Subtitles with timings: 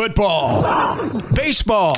[0.00, 1.94] Football, baseball,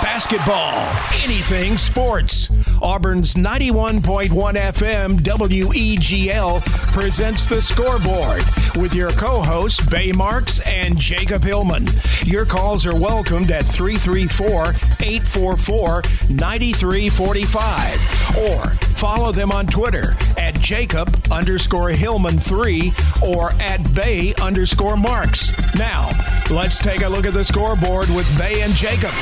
[0.00, 0.72] basketball,
[1.22, 2.48] anything sports.
[2.80, 8.42] Auburn's 91.1 FM WEGL presents the scoreboard
[8.80, 11.86] with your co hosts, Bay Marks and Jacob Hillman.
[12.24, 14.68] Your calls are welcomed at 334
[15.06, 22.92] 844 9345 or follow them on Twitter at Jacob underscore Hillman 3
[23.24, 25.52] or at Bay underscore Marks.
[25.76, 26.10] Now,
[26.50, 29.12] let's take a look at the scoreboard with Bay and Jacob.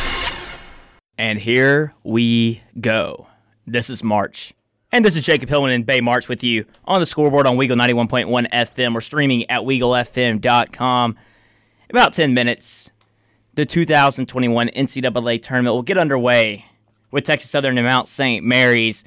[1.18, 3.26] And here we go.
[3.66, 4.54] This is March.
[4.92, 7.78] And this is Jacob Hillman and Bay Marks with you on the scoreboard on Weagle
[7.78, 8.94] 91.1 FM.
[8.94, 11.16] We're streaming at WeagleFM.com.
[11.90, 12.90] About 10 minutes,
[13.54, 16.64] the 2021 NCAA tournament will get underway
[17.10, 18.42] with Texas Southern and Mount St.
[18.42, 19.04] Mary's.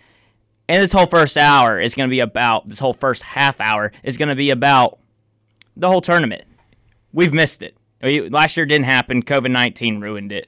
[0.69, 3.91] And this whole first hour is going to be about, this whole first half hour
[4.03, 4.99] is going to be about
[5.75, 6.43] the whole tournament.
[7.11, 7.75] We've missed it.
[8.31, 9.23] Last year didn't happen.
[9.23, 10.47] COVID 19 ruined it.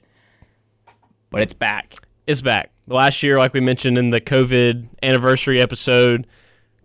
[1.30, 1.94] But it's back.
[2.24, 2.70] It's back.
[2.86, 6.28] Last year, like we mentioned in the COVID anniversary episode,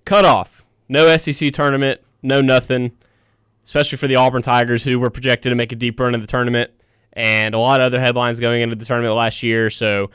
[0.04, 0.66] cut off.
[0.90, 2.92] No SEC tournament, no nothing,
[3.64, 6.28] especially for the Auburn Tigers, who were projected to make a deep run in the
[6.28, 6.72] tournament,
[7.14, 9.70] and a lot of other headlines going into the tournament last year.
[9.70, 10.10] So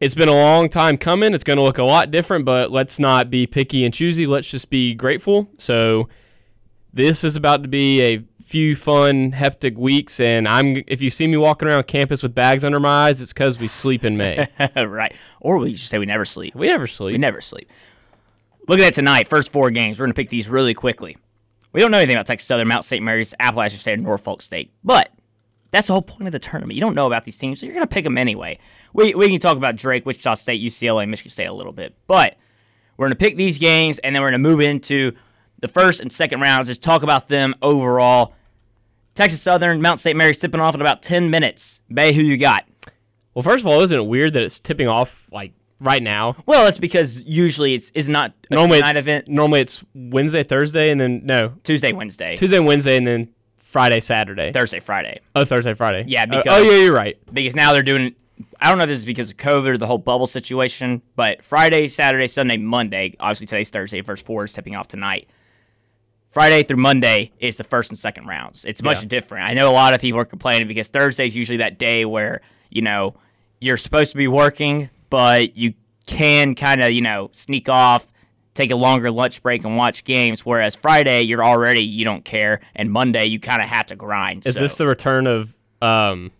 [0.00, 1.32] it's been a long time coming.
[1.32, 4.26] It's going to look a lot different, but let's not be picky and choosy.
[4.26, 5.48] Let's just be grateful.
[5.58, 6.08] So
[6.92, 11.26] this is about to be a few fun hectic weeks and i'm if you see
[11.26, 14.46] me walking around campus with bags under my eyes it's because we sleep in may.
[14.76, 15.12] Right.
[15.40, 16.54] Or we just say we never sleep.
[16.54, 17.14] We never sleep.
[17.14, 17.68] We never sleep.
[18.68, 19.98] Look at that tonight first four games.
[19.98, 21.16] We're going to pick these really quickly.
[21.72, 24.70] We don't know anything about texas southern mount st mary's appalachian state and norfolk state
[24.84, 25.10] but
[25.70, 27.74] that's the whole point of the tournament you don't know about these teams so you're
[27.74, 28.58] going to pick them anyway
[28.92, 32.36] we, we can talk about drake wichita state ucla michigan state a little bit but
[32.96, 35.12] we're going to pick these games and then we're going to move into
[35.60, 38.34] the first and second rounds, just talk about them overall.
[39.14, 40.16] Texas Southern, Mount St.
[40.16, 41.80] Mary tipping off in about 10 minutes.
[41.92, 42.66] Bay, who you got?
[43.34, 46.36] Well, first of all, isn't it weird that it's tipping off like right now?
[46.46, 49.28] Well, that's because usually it's is not a normally night event.
[49.28, 53.28] Normally it's Wednesday, Thursday, and then no Tuesday, Wednesday, Tuesday, Wednesday, and then
[53.76, 55.20] Friday, Saturday, Thursday, Friday.
[55.34, 56.04] Oh, Thursday, Friday.
[56.08, 57.18] Yeah, Uh, because oh yeah, you're right.
[57.30, 58.14] Because now they're doing.
[58.58, 61.44] I don't know if this is because of COVID or the whole bubble situation, but
[61.44, 63.14] Friday, Saturday, Sunday, Monday.
[63.20, 64.00] Obviously today's Thursday.
[64.00, 65.28] First four is tipping off tonight.
[66.30, 68.64] Friday through Monday is the first and second rounds.
[68.64, 69.08] It's much Yeah.
[69.08, 69.44] different.
[69.46, 72.40] I know a lot of people are complaining because Thursday is usually that day where,
[72.70, 73.14] you know,
[73.60, 75.74] you're supposed to be working, but you
[76.06, 78.06] can kind of, you know, sneak off,
[78.56, 80.44] take a longer lunch break and watch games.
[80.44, 82.60] Whereas Friday, you're already, you don't care.
[82.74, 84.46] And Monday, you kind of have to grind.
[84.46, 84.60] Is so.
[84.60, 86.30] this the return of um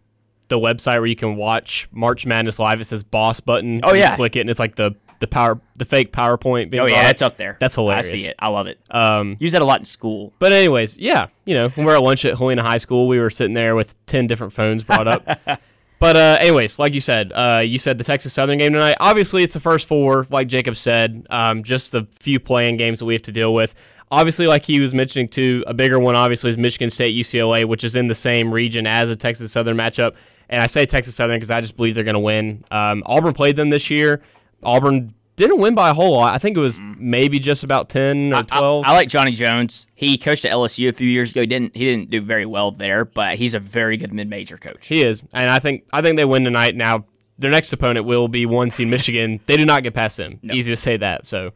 [0.49, 2.81] the website where you can watch March Madness live?
[2.81, 3.81] It says boss button.
[3.84, 4.16] Oh, You yeah.
[4.16, 6.71] click it and it's like the the power the fake PowerPoint.
[6.71, 7.56] Being Oh, yeah, it's up there.
[7.59, 8.06] That's hilarious.
[8.06, 8.37] I see it.
[8.38, 8.78] I love it.
[8.91, 10.32] Um, Use that a lot in school.
[10.38, 13.19] But anyways, yeah, you know, when we were at lunch at Helena High School, we
[13.19, 15.26] were sitting there with ten different phones brought up.
[15.98, 18.96] but uh, anyways, like you said, uh, you said the Texas Southern game tonight.
[19.00, 21.26] Obviously, it's the first four, like Jacob said.
[21.30, 23.74] Um, just the few playing games that we have to deal with.
[24.10, 27.82] Obviously, like he was mentioning too, a bigger one obviously is Michigan State UCLA, which
[27.82, 30.14] is in the same region as a Texas Southern matchup.
[30.48, 32.62] And I say Texas Southern because I just believe they're going to win.
[32.70, 34.22] Um, Auburn played them this year.
[34.62, 36.34] Auburn didn't win by a whole lot.
[36.34, 38.84] I think it was maybe just about ten or twelve.
[38.86, 39.86] I, I like Johnny Jones.
[39.94, 41.40] He coached at LSU a few years ago.
[41.42, 44.56] He didn't he didn't do very well there, but he's a very good mid major
[44.56, 44.86] coach.
[44.86, 46.74] He is, and I think I think they win tonight.
[46.74, 47.04] Now
[47.38, 49.40] their next opponent will be one seed Michigan.
[49.46, 50.40] they do not get past them.
[50.42, 51.26] Easy to say that.
[51.26, 51.52] So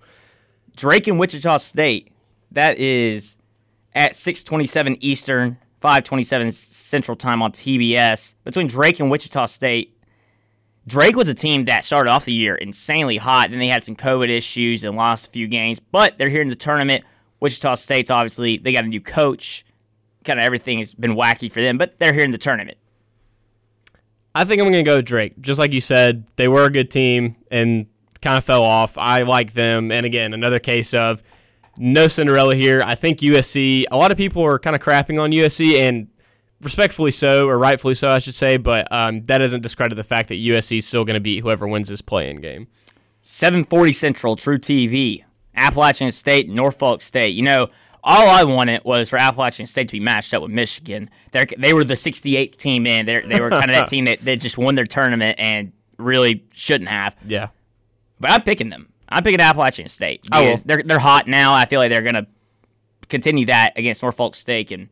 [0.76, 2.12] Drake and Wichita State.
[2.52, 3.36] That is
[3.94, 8.34] at six twenty seven Eastern, five twenty seven Central Time on TBS.
[8.44, 9.96] Between Drake and Wichita State.
[10.86, 13.50] Drake was a team that started off the year insanely hot.
[13.50, 16.48] Then they had some COVID issues and lost a few games, but they're here in
[16.48, 17.04] the tournament.
[17.40, 19.64] Wichita State's obviously they got a new coach.
[20.24, 22.78] Kind of everything has been wacky for them, but they're here in the tournament.
[24.34, 25.40] I think I'm going to go Drake.
[25.40, 27.86] Just like you said, they were a good team and
[28.20, 28.96] kind of fell off.
[28.98, 31.22] I like them, and again, another case of
[31.76, 32.82] no Cinderella here.
[32.84, 33.84] I think USC.
[33.90, 36.08] A lot of people are kind of crapping on USC, and
[36.62, 38.56] respectfully so, or rightfully so, I should say.
[38.56, 41.66] But um, that doesn't discredit the fact that USC is still going to beat whoever
[41.66, 42.68] wins this play-in game.
[43.20, 45.24] 740 Central, truTV,
[45.54, 47.34] Appalachian State, Norfolk State.
[47.34, 47.68] You know,
[48.02, 51.10] all I wanted was for Appalachian State to be matched up with Michigan.
[51.32, 53.06] They they were the 68th team in.
[53.06, 56.44] They they were kind of that team that they just won their tournament and really
[56.54, 57.14] shouldn't have.
[57.26, 57.48] Yeah.
[58.18, 58.88] But I'm picking them.
[59.08, 60.22] I'm picking Appalachian State.
[60.32, 60.56] Will.
[60.64, 61.52] They're they're hot now.
[61.52, 62.26] I feel like they're gonna
[63.08, 64.88] continue that against Norfolk State and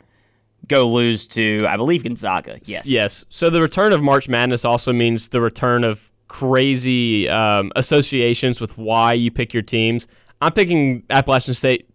[0.68, 2.58] go lose to I believe Gonzaga.
[2.64, 2.86] Yes.
[2.86, 3.24] Yes.
[3.28, 8.76] So the return of March Madness also means the return of crazy um, associations with
[8.78, 10.06] why you pick your teams.
[10.40, 11.88] I'm picking Appalachian State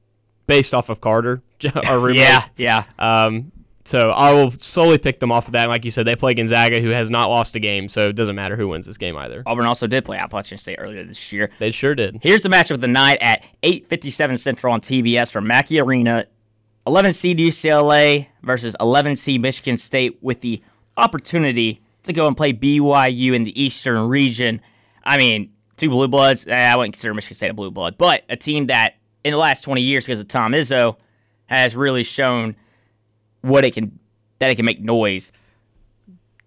[0.48, 1.42] based off of Carter,
[1.86, 2.20] our roommate.
[2.22, 2.46] Yeah.
[2.58, 2.84] Yeah.
[3.00, 3.52] Um,
[3.86, 5.64] So I will solely pick them off of that.
[5.64, 8.14] And like you said, they play Gonzaga, who has not lost a game, so it
[8.14, 9.44] doesn't matter who wins this game either.
[9.46, 11.50] Auburn also did play Appalachian State earlier this year.
[11.60, 12.20] They sure did.
[12.22, 16.26] Here's the matchup of the night at 8:57 Central on TBS from Mackey Arena.
[16.86, 20.62] 11 seed UCLA versus 11 seed Michigan State with the
[20.98, 24.62] opportunity to go and play BYU in the Eastern region.
[25.04, 26.46] I mean, two blue bloods.
[26.48, 29.38] Eh, I wouldn't consider Michigan State a blue blood, but a team that in the
[29.38, 30.98] last 20 years, because of Tom Izzo,
[31.46, 32.56] has really shown
[33.42, 34.00] what it can
[34.40, 35.32] that it can make noise.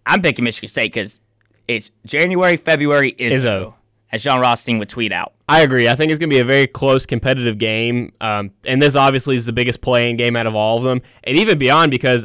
[0.05, 1.21] I'm picking Michigan State because
[1.67, 3.75] it's January, February, Izzo, Izzo.
[4.13, 5.35] As Jon Rothstein would tweet out.
[5.49, 5.89] I agree.
[5.89, 8.13] I think it's going to be a very close, competitive game.
[8.21, 11.37] Um, and this obviously is the biggest playing game out of all of them, and
[11.37, 12.25] even beyond because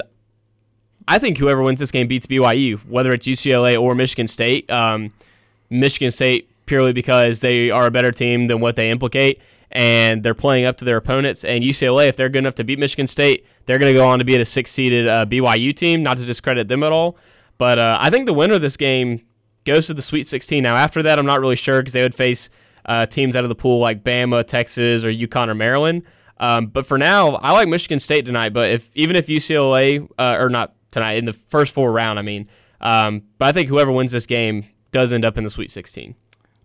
[1.08, 4.70] I think whoever wins this game beats BYU, whether it's UCLA or Michigan State.
[4.70, 5.12] Um,
[5.70, 9.42] Michigan State purely because they are a better team than what they implicate,
[9.72, 11.44] and they're playing up to their opponents.
[11.44, 14.20] And UCLA, if they're good enough to beat Michigan State, they're going to go on
[14.20, 16.04] to beat a six-seeded uh, BYU team.
[16.04, 17.18] Not to discredit them at all,
[17.58, 19.26] but uh, I think the winner of this game
[19.66, 20.64] goes to the Sweet 16.
[20.64, 22.50] Now, after that, I'm not really sure because they would face
[22.86, 26.06] uh, teams out of the pool like Bama, Texas, or UConn or Maryland.
[26.38, 28.54] Um, but for now, I like Michigan State tonight.
[28.54, 32.24] But if even if UCLA uh, or not tonight in the first four round, I
[32.24, 32.50] mean,
[32.82, 36.16] um, but I think whoever wins this game does end up in the Sweet 16.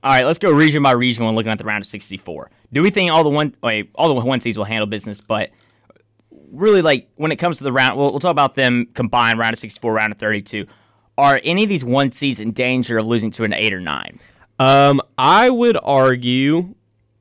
[0.03, 2.51] All right, let's go region by region when looking at the round of 64.
[2.73, 5.21] Do we think all the one wait, all the one seeds will handle business?
[5.21, 5.51] But
[6.53, 9.53] really, like when it comes to the round, we'll, we'll talk about them combined round
[9.53, 10.67] of 64, round of 32.
[11.19, 14.21] Are any of these one seeds in danger of losing to an eight or nine?
[14.59, 16.75] Um, I would argue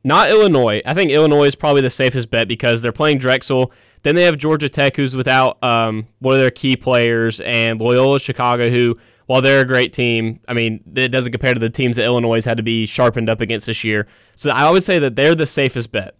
[0.05, 0.81] not Illinois.
[0.85, 3.71] I think Illinois is probably the safest bet because they're playing Drexel.
[4.03, 8.19] Then they have Georgia Tech, who's without um, one of their key players, and Loyola
[8.19, 8.95] Chicago, who,
[9.25, 12.45] while they're a great team, I mean, it doesn't compare to the teams that Illinois
[12.45, 14.05] had to be sharpened up against this year.
[14.35, 16.15] So I would say that they're the safest bet.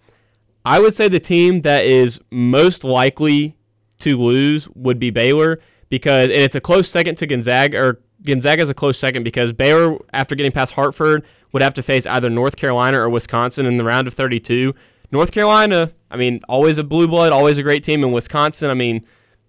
[0.66, 3.56] I would say the team that is most likely
[4.00, 5.60] to lose would be Baylor
[5.90, 9.98] because and it's a close second to Gonzaga or Gonzaga's a close second because Baylor,
[10.14, 13.84] after getting past Hartford, would have to face either North Carolina or Wisconsin in the
[13.84, 14.74] round of 32.
[15.12, 18.04] North Carolina, I mean, always a blue blood, always a great team.
[18.04, 19.06] In Wisconsin, I mean,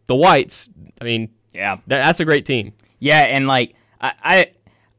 [0.07, 0.69] the Whites,
[1.01, 2.75] I mean, Yeah, that, that's a great team.
[2.99, 4.51] yeah, and like I, I,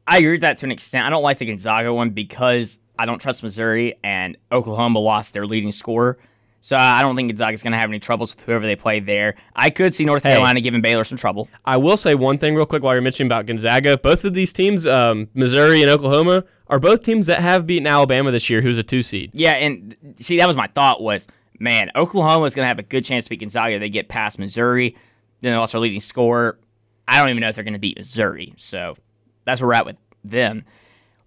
[0.06, 1.06] I agree with that to an extent.
[1.06, 5.46] I don't like the Gonzaga one because I don't trust Missouri and Oklahoma lost their
[5.46, 6.18] leading scorer.
[6.60, 9.36] So I don't think Gonzaga's going to have any troubles with whoever they play there.
[9.54, 10.30] I could see North Hey.
[10.30, 11.48] Carolina giving Baylor some trouble.
[11.64, 13.96] I will say one thing real quick while you're mentioning about Gonzaga.
[13.96, 18.30] Both of these teams, um, Missouri and Oklahoma, are both teams that have beaten Alabama
[18.32, 19.30] this year, who's a two seed.
[19.32, 21.28] Yeah, and see, that was my thought was,
[21.60, 23.78] man, Oklahoma is going to have a good chance to beat Gonzaga.
[23.78, 24.96] They get past Missouri.
[25.40, 26.58] Then they lost their leading scorer.
[27.06, 28.52] I don't even know if they're going to beat Missouri.
[28.56, 28.96] So
[29.44, 30.64] that's where we're at with them.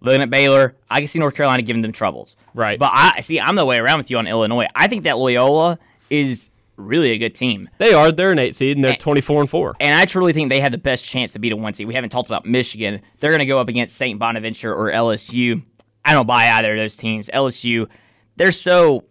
[0.01, 2.35] Looking at Baylor, I can see North Carolina giving them troubles.
[2.55, 2.79] Right.
[2.79, 4.67] But I see, I'm the way around with you on Illinois.
[4.75, 5.77] I think that Loyola
[6.09, 7.69] is really a good team.
[7.77, 8.11] They are.
[8.11, 9.75] They're an eight seed, and they're 24 and four.
[9.79, 11.87] And I truly think they have the best chance to beat a one seed.
[11.87, 13.01] We haven't talked about Michigan.
[13.19, 14.17] They're going to go up against St.
[14.19, 15.63] Bonaventure or LSU.
[16.03, 17.29] I don't buy either of those teams.
[17.33, 17.87] LSU,
[18.35, 19.05] they're so.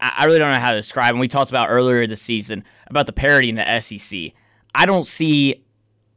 [0.00, 1.20] I I really don't know how to describe them.
[1.20, 4.32] We talked about earlier this season about the parity in the SEC.
[4.74, 5.64] I don't see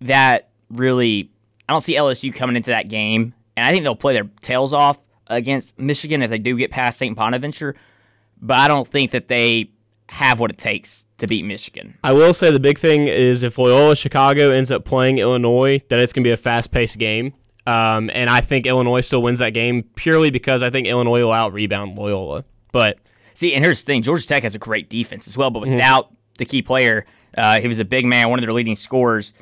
[0.01, 1.31] that really.
[1.68, 4.74] I don't see LSU coming into that game, and I think they'll play their tails
[4.74, 4.98] off
[5.28, 7.16] against Michigan if they do get past St.
[7.16, 7.75] Bonaventure.
[8.42, 9.72] But I don't think that they
[10.10, 11.98] have what it takes to beat Michigan.
[12.04, 16.00] I will say the big thing is if Loyola Chicago ends up playing Illinois, that
[16.00, 17.34] it's going to be a fast paced game.
[17.65, 21.32] Um, and I think Illinois still wins that game purely because I think Illinois will
[21.32, 22.44] out rebound Loyola.
[22.72, 23.00] But
[23.36, 26.10] See, and here's the thing: Georgia Tech has a great defense as well, but without
[26.38, 27.06] the key player,
[27.38, 29.34] uh, he was a big man, one of their leading scorers.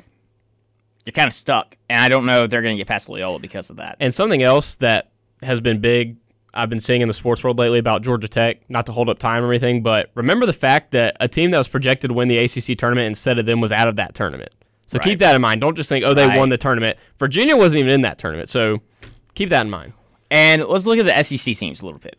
[1.04, 3.38] You're kind of stuck, and I don't know if they're going to get past Loyola
[3.38, 3.96] because of that.
[4.00, 5.10] And something else that
[5.42, 6.16] has been big,
[6.54, 9.18] I've been seeing in the sports world lately about Georgia Tech, not to hold up
[9.18, 12.28] time or anything, but remember the fact that a team that was projected to win
[12.28, 14.50] the ACC tournament instead of them was out of that tournament.
[14.86, 15.04] So Right.
[15.08, 15.60] keep that in mind.
[15.60, 16.38] Don't just think, oh, they Right.
[16.38, 16.96] won the tournament.
[17.18, 18.48] Virginia wasn't even in that tournament.
[18.48, 18.80] So
[19.34, 19.92] keep that in mind.
[20.30, 22.16] And let's look at the SEC teams a little bit.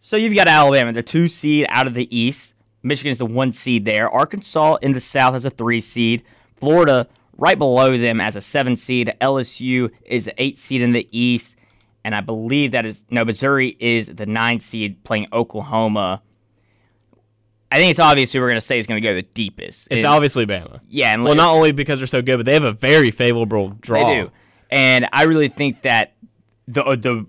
[0.00, 2.54] So you've got Alabama, the two seed out of the East.
[2.82, 4.08] Michigan is the one seed there.
[4.08, 6.22] Arkansas in the South has a three seed.
[6.56, 7.06] Florida
[7.38, 9.14] right below them as a seven seed.
[9.20, 11.56] LSU is the eight seed in the East.
[12.04, 16.22] And I believe that is no Missouri is the nine seed playing Oklahoma.
[17.70, 19.88] I think it's obvious who we're going to say is going to go the deepest.
[19.90, 20.80] It's obviously Bama.
[20.88, 23.70] yeah, and Well, not only because they're so good, but they have a very favorable
[23.80, 24.06] draw.
[24.06, 24.30] They do,
[24.70, 26.14] and I really think that
[26.68, 27.26] the the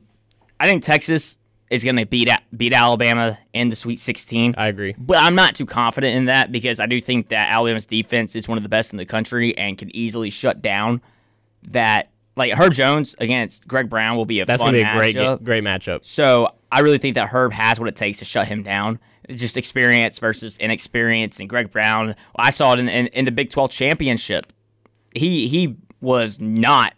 [0.60, 4.56] I think Texas is going to beat beat Alabama in the Sweet 16.
[4.58, 4.96] I agree.
[4.98, 8.48] But I'm not too confident in that because I do think that Alabama's defense is
[8.48, 11.02] one of the best in the country and can easily shut down
[11.70, 15.16] that like Herb Jones against Greg Brown will be a That's gonna be a great
[15.16, 15.44] matchup.
[15.44, 16.06] great matchup.
[16.06, 19.00] So I really think that Herb has what it takes to shut him down.
[19.30, 21.40] Just experience versus inexperience.
[21.40, 24.54] And Greg Brown, I saw it in, in, in the Big 12 championship.
[25.14, 26.94] He he was not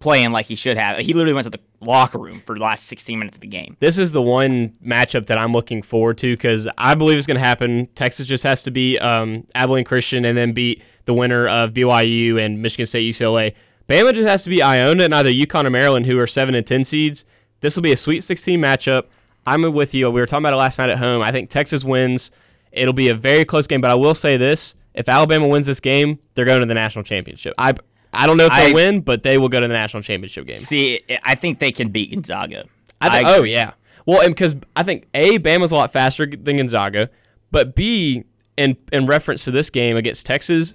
[0.00, 0.98] playing like he should have.
[0.98, 3.76] He literally went to the locker room for the last 16 minutes of the game.
[3.80, 7.38] This is the one matchup that I'm looking forward to because I believe it's going
[7.38, 7.86] to happen.
[7.94, 12.44] Texas just has to beat um, Abilene Christian and then beat the winner of BYU
[12.44, 13.54] and Michigan State UCLA.
[13.88, 16.66] Bama just has to beat Iona and either UConn or Maryland, who are seven and
[16.66, 17.24] ten seeds.
[17.60, 19.04] This will be a Sweet 16 matchup.
[19.46, 20.10] I'm with you.
[20.10, 21.22] We were talking about it last night at home.
[21.22, 22.30] I think Texas wins.
[22.72, 25.80] It'll be a very close game, but I will say this: if Alabama wins this
[25.80, 27.54] game, they're going to the national championship.
[27.58, 27.74] I
[28.12, 30.56] I don't know if they'll win, but they will go to the national championship game.
[30.56, 32.64] See, I think they can beat Gonzaga.
[33.00, 33.72] I think, I oh yeah.
[34.06, 37.10] Well, and because I think a Bama's a lot faster than Gonzaga,
[37.50, 38.24] but b
[38.56, 40.74] in in reference to this game against Texas,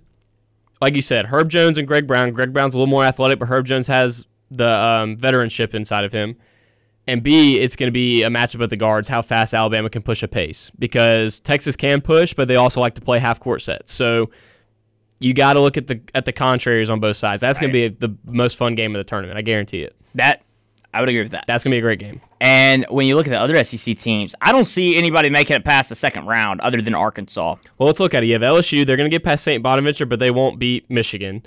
[0.81, 2.31] like you said, Herb Jones and Greg Brown.
[2.31, 6.11] Greg Brown's a little more athletic, but Herb Jones has the um, veteranship inside of
[6.11, 6.37] him.
[7.07, 10.01] And B, it's going to be a matchup of the guards, how fast Alabama can
[10.01, 10.71] push a pace.
[10.79, 13.93] Because Texas can push, but they also like to play half court sets.
[13.93, 14.31] So
[15.19, 17.41] you got to look at the at the contraries on both sides.
[17.41, 19.37] That's going to be the most fun game of the tournament.
[19.37, 19.95] I guarantee it.
[20.15, 20.41] That
[20.93, 21.43] I would agree with that.
[21.45, 22.21] That's going to be a great game.
[22.39, 25.65] And when you look at the other SEC teams, I don't see anybody making it
[25.65, 27.55] past the second round other than Arkansas.
[27.77, 28.27] Well, let's look at it.
[28.27, 28.85] You have LSU.
[28.85, 29.61] They're going to get past St.
[29.61, 31.45] Bonaventure, but they won't beat Michigan.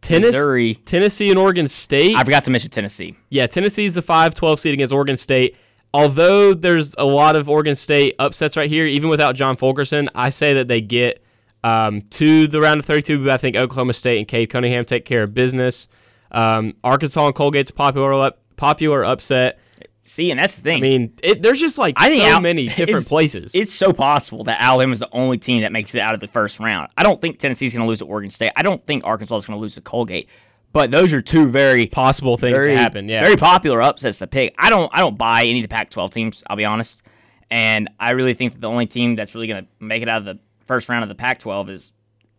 [0.00, 0.74] Tennessee, Missouri.
[0.86, 2.16] Tennessee and Oregon State.
[2.16, 3.16] I forgot to mention Tennessee.
[3.28, 5.56] yeah, Tennessee's the 5-12 seed against Oregon State.
[5.92, 10.30] Although there's a lot of Oregon State upsets right here, even without John Fulkerson, I
[10.30, 11.22] say that they get
[11.66, 13.24] um, to the round of 32.
[13.24, 15.88] But I think Oklahoma State and Cade Cunningham take care of business.
[16.30, 19.58] Um, Arkansas and Colgate's popular up, popular upset.
[20.00, 20.78] See, and that's the thing.
[20.78, 23.52] I mean, it, there's just like I think so Al- many different it's- places.
[23.54, 26.28] It's so possible that Alabama is the only team that makes it out of the
[26.28, 26.90] first round.
[26.96, 28.52] I don't think Tennessee's going to lose to Oregon State.
[28.54, 30.28] I don't think Arkansas is going to lose to Colgate.
[30.72, 33.08] But those are two very possible things very, to happen.
[33.08, 34.54] Yeah, very popular upsets to pick.
[34.58, 36.44] I don't I don't buy any of the Pac-12 teams.
[36.48, 37.02] I'll be honest,
[37.50, 40.18] and I really think that the only team that's really going to make it out
[40.18, 41.92] of the first round of the Pac-12 is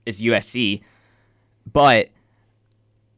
[0.05, 0.81] is USC.
[1.71, 2.09] But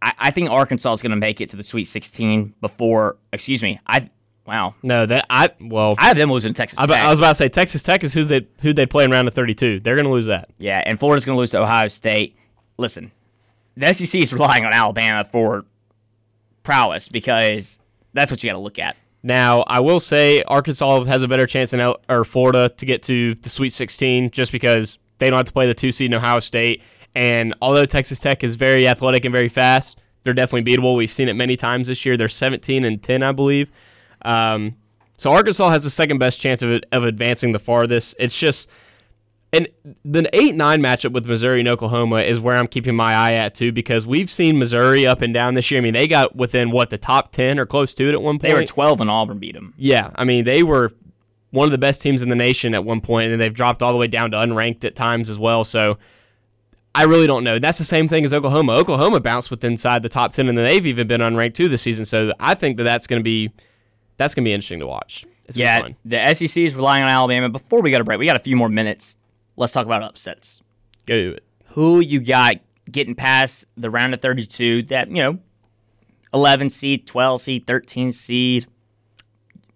[0.01, 3.17] I, I think Arkansas is going to make it to the Sweet 16 before.
[3.31, 3.79] Excuse me.
[3.85, 4.09] I
[4.45, 4.75] wow.
[4.81, 6.95] no, that I well, I have them losing Texas I, Tech.
[6.97, 9.27] I was about to say Texas Tech is who they who they play in round
[9.27, 9.79] of 32.
[9.79, 10.49] They're going to lose that.
[10.57, 12.37] Yeah, and Florida's going to lose to Ohio State.
[12.77, 13.11] Listen,
[13.75, 15.65] the SEC is relying on Alabama for
[16.63, 17.79] prowess because
[18.13, 18.97] that's what you got to look at.
[19.21, 23.03] Now, I will say Arkansas has a better chance than L- or Florida to get
[23.03, 26.13] to the Sweet 16 just because they don't have to play the two seed in
[26.13, 26.81] Ohio State.
[27.15, 30.95] And although Texas Tech is very athletic and very fast, they're definitely beatable.
[30.95, 32.15] We've seen it many times this year.
[32.15, 33.69] They're 17 and 10, I believe.
[34.21, 34.75] Um,
[35.17, 38.15] so Arkansas has the second best chance of, of advancing the farthest.
[38.19, 38.69] It's just
[39.51, 39.67] and
[40.05, 43.55] the eight nine matchup with Missouri and Oklahoma is where I'm keeping my eye at
[43.55, 45.79] too because we've seen Missouri up and down this year.
[45.79, 48.35] I mean, they got within what the top ten or close to it at one
[48.35, 48.41] point.
[48.43, 49.73] They were 12 and Auburn beat them.
[49.77, 50.91] Yeah, I mean they were
[51.51, 53.81] one of the best teams in the nation at one point, and then they've dropped
[53.81, 55.63] all the way down to unranked at times as well.
[55.63, 55.97] So
[56.93, 57.57] I really don't know.
[57.59, 58.73] That's the same thing as Oklahoma.
[58.73, 61.81] Oklahoma bounced with inside the top ten, and then they've even been unranked too this
[61.81, 62.05] season.
[62.05, 63.51] So I think that that's going to be
[64.17, 65.25] that's going to be interesting to watch.
[65.45, 65.95] It's gonna be Yeah, fun.
[66.05, 67.49] the SEC is relying on Alabama.
[67.49, 69.15] Before we go to break, we got a few more minutes.
[69.59, 70.61] Let's talk about upsets.
[71.05, 71.43] go do it.
[71.67, 72.55] Who you got
[72.91, 75.39] getting past the round of 32 that, you know,
[76.33, 78.65] 11 seed, 12 seed, 13 seed?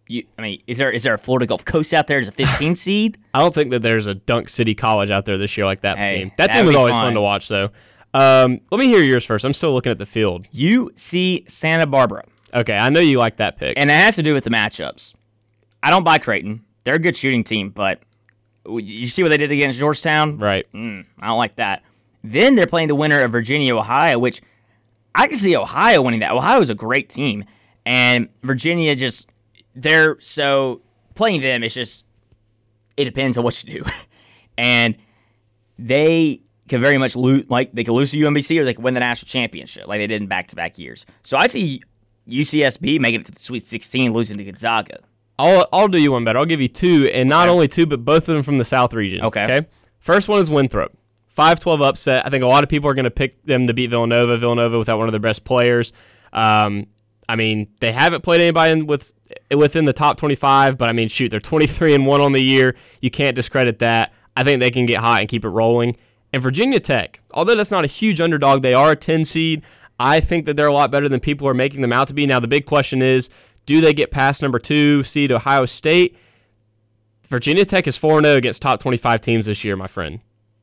[0.08, 2.32] You, I mean, is there is there a Florida Gulf Coast out there as a
[2.32, 3.18] 15 seed?
[3.34, 5.98] I don't think that there's a Dunk City College out there this year like that
[5.98, 6.32] Hey, team.
[6.38, 7.06] That team was always fun.
[7.08, 7.70] fun to watch though.
[8.14, 9.44] Um, let me hear yours first.
[9.46, 10.48] I'm still looking at the field.
[10.54, 12.24] UC Santa Barbara.
[12.54, 13.74] Okay, I know you like that pick.
[13.78, 15.16] And it has to do with the matchups.
[15.82, 16.64] I don't buy Creighton.
[16.84, 18.02] They're a good shooting team, but
[18.68, 20.38] you see what they did against Georgetown?
[20.38, 20.66] right.
[20.74, 21.84] Mm, I don't like that.
[22.24, 24.42] Then they're playing the winner of Virginia, Ohio, which
[25.14, 26.32] I can see Ohio winning that.
[26.32, 27.44] Ohio is a great team,
[27.86, 29.30] and Virginia just
[29.76, 30.82] they're so
[31.16, 31.64] playing them.
[31.64, 32.06] It's just
[32.96, 33.90] it depends on what you do,
[34.58, 34.96] and
[35.78, 37.46] they can very much lose.
[37.50, 40.08] Like they could lose to UMBC or they could win the national championship, like they
[40.08, 41.06] did in back to back years.
[41.24, 41.82] So I see
[42.30, 45.00] UCSB making it to the Sweet 16, losing to Gonzaga.
[45.44, 46.40] I'll I'll do you one better.
[46.40, 48.94] I'll give you two, and not only two, but both of them from the South
[48.94, 49.22] region.
[49.22, 49.44] Okay.
[49.44, 49.68] Okay.
[50.00, 50.98] First one is Winthrop.
[51.38, 52.26] 5-12 upset.
[52.26, 54.38] I think a lot of people are going to pick them to beat Villanova.
[54.38, 55.92] Villanova without one of their best players.
[56.32, 56.86] Um,
[57.28, 59.14] I mean, they haven't played anybody in with
[59.50, 62.76] within the top 25, but I mean, shoot, they're 23 and one on the year.
[63.02, 64.14] You can't discredit that.
[64.38, 65.96] I think they can get hot and keep it rolling.
[66.32, 69.64] And Virginia Tech, although that's not a huge underdog, they are a 10 seed.
[70.00, 72.26] I think that they're a lot better than people are making them out to be.
[72.26, 73.30] Now, the big question is,
[73.66, 76.18] do they get past number two seed Ohio State?
[77.28, 80.20] Virginia Tech is 4 0 against top 25 teams this year, my friend.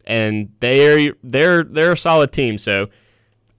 [0.06, 2.58] And they're they're they're a solid team.
[2.58, 2.88] So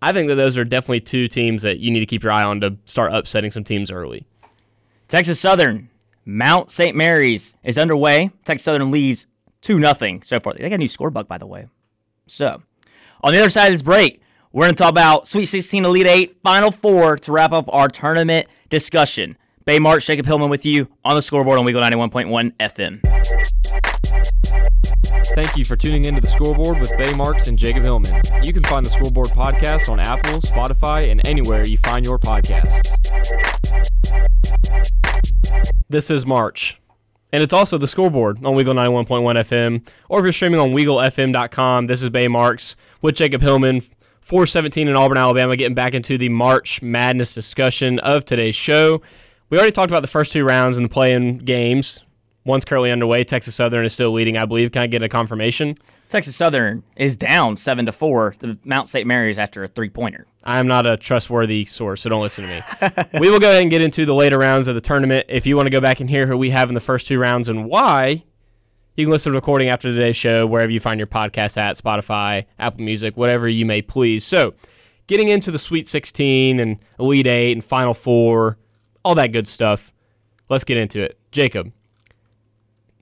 [0.01, 2.43] I think that those are definitely two teams that you need to keep your eye
[2.43, 4.25] on to start upsetting some teams early.
[5.07, 5.89] Texas Southern,
[6.25, 6.95] Mount St.
[6.95, 8.31] Mary's is underway.
[8.45, 9.27] Texas Southern leads
[9.61, 10.53] 2 0 so far.
[10.53, 11.67] They got a new score book, by the way.
[12.27, 12.61] So,
[13.21, 14.21] on the other side of this break,
[14.53, 17.87] we're going to talk about Sweet 16 Elite 8 Final Four to wrap up our
[17.87, 19.37] tournament discussion.
[19.65, 22.99] Bay Marks, Jacob Hillman with you on the scoreboard on Weagle 91.1 FM.
[25.35, 28.21] Thank you for tuning into the scoreboard with Bay Marks and Jacob Hillman.
[28.43, 32.91] You can find the scoreboard podcast on Apple, Spotify, and anywhere you find your podcasts.
[35.87, 36.81] This is March.
[37.31, 39.05] And it's also the scoreboard on Weagle 91.1
[39.45, 39.87] FM.
[40.09, 43.83] Or if you're streaming on WeagleFM.com, this is Bay Marks with Jacob Hillman,
[44.31, 49.01] 417 in Auburn, Alabama, getting back into the March Madness discussion of today's show.
[49.49, 52.05] We already talked about the first two rounds in the play-in games.
[52.45, 53.25] One's currently underway.
[53.25, 54.71] Texas Southern is still leading, I believe.
[54.71, 55.75] Can I get a confirmation?
[56.07, 59.05] Texas Southern is down 7 to 4 to Mount St.
[59.05, 60.25] Mary's after a three pointer.
[60.45, 63.19] I'm not a trustworthy source, so don't listen to me.
[63.19, 65.25] we will go ahead and get into the later rounds of the tournament.
[65.27, 67.19] If you want to go back and hear who we have in the first two
[67.19, 68.23] rounds and why,
[68.95, 71.77] you can listen to the recording after today's show, wherever you find your podcast at
[71.77, 74.25] Spotify, Apple Music, whatever you may please.
[74.25, 74.53] So,
[75.07, 78.57] getting into the Sweet 16 and Elite 8 and Final Four,
[79.03, 79.93] all that good stuff.
[80.49, 81.17] Let's get into it.
[81.31, 81.71] Jacob,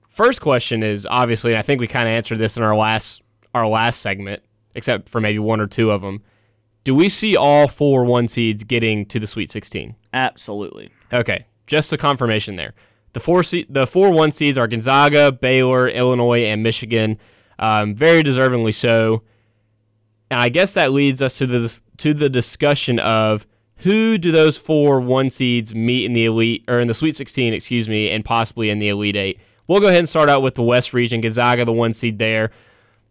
[0.08, 3.22] first question is obviously, and I think we kind of answered this in our last
[3.52, 4.42] our last segment,
[4.76, 6.22] except for maybe one or two of them.
[6.84, 9.96] Do we see all four one seeds getting to the Sweet 16?
[10.14, 10.90] Absolutely.
[11.12, 12.74] Okay, just a confirmation there.
[13.12, 17.18] The four se- the four one seeds are Gonzaga, Baylor, Illinois, and Michigan.
[17.58, 19.22] Um, very deservingly so.
[20.30, 24.56] And I guess that leads us to the to the discussion of who do those
[24.56, 28.24] four one seeds meet in the elite or in the Sweet 16, excuse me, and
[28.24, 29.40] possibly in the Elite Eight.
[29.66, 31.20] We'll go ahead and start out with the West region.
[31.20, 32.50] Gonzaga, the one seed there.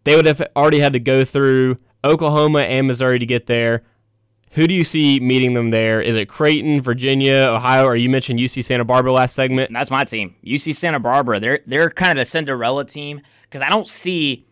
[0.03, 3.84] They would have already had to go through Oklahoma and Missouri to get there.
[4.51, 6.01] Who do you see meeting them there?
[6.01, 9.72] Is it Creighton, Virginia, Ohio, or you mentioned UC Santa Barbara last segment?
[9.72, 10.36] That's my team.
[10.44, 11.39] UC Santa Barbara.
[11.39, 14.48] They're they're kind of the Cinderella team because I don't see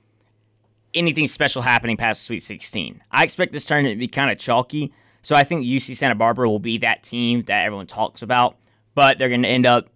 [0.93, 3.01] anything special happening past Sweet 16.
[3.11, 4.93] I expect this tournament to be kind of chalky.
[5.23, 8.55] So I think UC Santa Barbara will be that team that everyone talks about,
[8.95, 9.89] but they're going to end up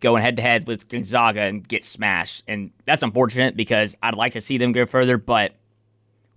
[0.00, 2.44] going head to head with Gonzaga and get smashed.
[2.46, 5.54] And that's unfortunate because I'd like to see them go further, but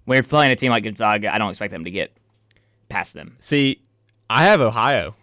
[0.06, 2.16] when you're playing a team like Gonzaga, I don't expect them to get
[2.94, 3.36] past them.
[3.40, 3.82] See,
[4.30, 5.16] I have Ohio,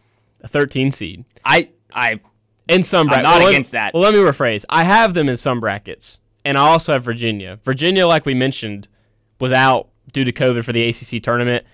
[0.43, 1.25] a 13 seed.
[1.45, 2.21] I I
[2.69, 3.25] in some brackets.
[3.25, 3.95] not well, let- against that.
[3.95, 4.65] Well, let me rephrase.
[4.69, 7.59] I have them in some brackets, and I also have Virginia.
[7.65, 8.89] Virginia, like we mentioned,
[9.41, 11.65] was out due to COVID for the ACC tournament.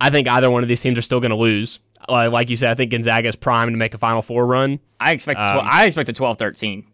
[0.00, 1.78] I think either one of these teams are still going to lose.
[2.08, 4.78] Like like you said, I think Gonzaga is primed to make a Final Four run.
[5.00, 6.84] I expect a tw- Um, I expect a 12-13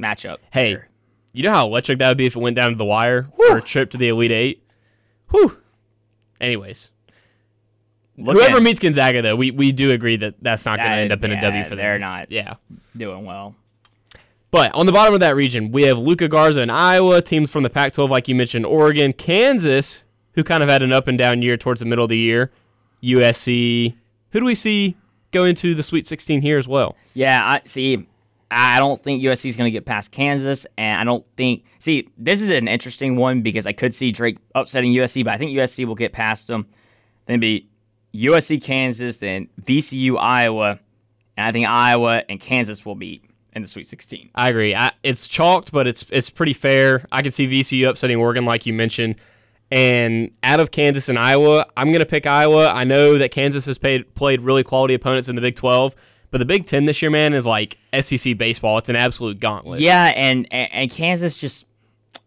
[0.00, 0.36] matchup.
[0.52, 0.88] Hey, here.
[1.32, 3.56] you know how electric that would be if it went down to the wire for
[3.58, 4.62] a trip to the Elite Eight?
[5.30, 5.56] Whew.
[6.40, 6.89] Anyways,
[8.24, 11.12] whoever at- meets Gonzaga, though, we, we do agree that that's not going to end
[11.12, 11.78] up in a yeah, W for them.
[11.78, 12.30] they're not.
[12.30, 12.54] Yeah.
[12.96, 13.54] doing well.
[14.50, 17.62] But on the bottom of that region, we have Luka Garza in Iowa, teams from
[17.62, 20.02] the Pac 12, like you mentioned, Oregon, Kansas,
[20.32, 22.50] who kind of had an up and down year towards the middle of the year,
[23.02, 23.94] USC.
[24.32, 24.96] Who do we see
[25.30, 26.96] go into the Sweet 16 here as well?
[27.14, 28.06] Yeah, I see.
[28.50, 31.64] I don't think USC is going to get past Kansas, and I don't think.
[31.78, 35.38] See, this is an interesting one because I could see Drake upsetting USC, but I
[35.38, 36.66] think USC will get past them.
[37.26, 37.68] Then be
[38.14, 40.78] USC, Kansas, then VCU, Iowa,
[41.36, 44.30] and I think Iowa and Kansas will beat in the Sweet 16.
[44.34, 44.74] I agree.
[44.74, 47.06] I, it's chalked, but it's it's pretty fair.
[47.12, 49.16] I can see VCU upsetting Oregon, like you mentioned.
[49.70, 52.68] And out of Kansas and Iowa, I'm going to pick Iowa.
[52.68, 55.94] I know that Kansas has paid, played really quality opponents in the Big 12,
[56.32, 58.78] but the Big 10 this year, man, is like SEC baseball.
[58.78, 59.78] It's an absolute gauntlet.
[59.78, 61.66] Yeah, and, and and Kansas just,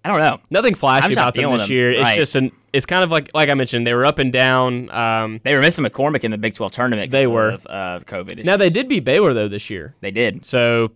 [0.05, 0.39] I don't know.
[0.49, 1.71] Nothing flashy about them this them.
[1.71, 1.91] year.
[1.91, 2.51] It's just an.
[2.73, 4.89] It's kind of like like I mentioned, they were up and down.
[4.91, 7.11] Um, They were missing McCormack in the Big 12 tournament.
[7.11, 7.51] They were.
[7.51, 8.43] of uh, COVID.
[8.45, 10.43] now they did beat Baylor though this year, They did.
[10.45, 10.91] so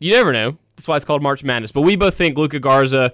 [0.00, 0.58] you never know.
[0.76, 1.70] That's why it's called March Madness.
[1.70, 3.12] But we both think Luka Garza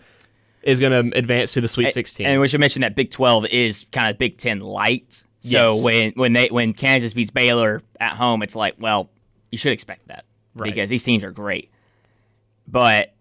[0.63, 2.25] is going to advance to the Sweet 16.
[2.27, 5.23] And we should mention that Big 12 is kind of Big 10 light.
[5.41, 5.83] So Yes.
[5.85, 9.11] when when they when Kansas beats Baylor at home, it's like, well,
[9.53, 10.73] you should expect that Right.
[10.73, 11.71] because these teams are great.
[12.67, 13.13] But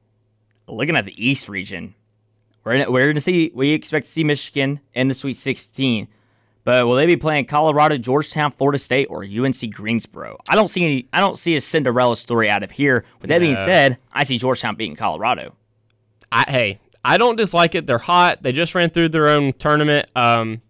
[0.67, 1.93] looking at the East region,
[2.67, 6.07] we're in, we're going to see we expect to see Michigan in the Sweet 16.
[6.65, 10.37] But will they be playing Colorado, Georgetown, Florida State, or UNC Greensboro?
[10.49, 11.07] I don't see any.
[11.13, 13.05] I don't see a Cinderella story out of here.
[13.21, 15.55] With that being said, I see Georgetown beating Colorado.
[16.29, 17.87] I, hey, I don't dislike it.
[17.87, 18.43] They're hot.
[18.43, 20.09] They just ran through their own tournament.
[20.13, 20.61] Um,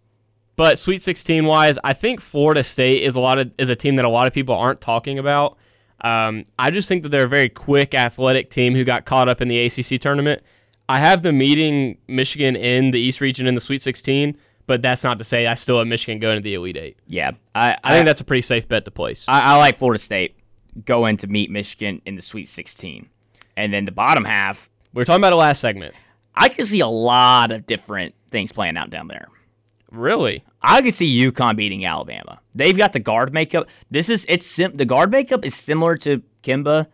[0.56, 3.96] but Sweet 16 wise, I think Florida State is a lot of is a team
[3.96, 5.58] that a lot of people aren't talking about.
[6.02, 9.42] Um, I just think that they're a very quick, athletic team who got caught up
[9.42, 10.44] in the ACC tournament.
[10.90, 15.04] I have them meeting Michigan in the East region in the Sweet 16, but that's
[15.04, 16.98] not to say I still have Michigan going to the Elite Eight.
[17.08, 19.26] Yeah, I, I think that's a pretty safe bet to place.
[19.28, 20.38] I, I like Florida State
[20.86, 23.10] going to meet Michigan in the Sweet 16,
[23.56, 24.70] and then the bottom half.
[24.94, 25.94] we were talking about it last segment.
[26.36, 29.28] I can see a lot of different things playing out down there.
[29.92, 30.44] Really?
[30.62, 32.40] I could see UConn beating Alabama.
[32.54, 33.70] They've got the guard makeup.
[33.90, 36.88] This is it's sim- the guard makeup is similar to Kemba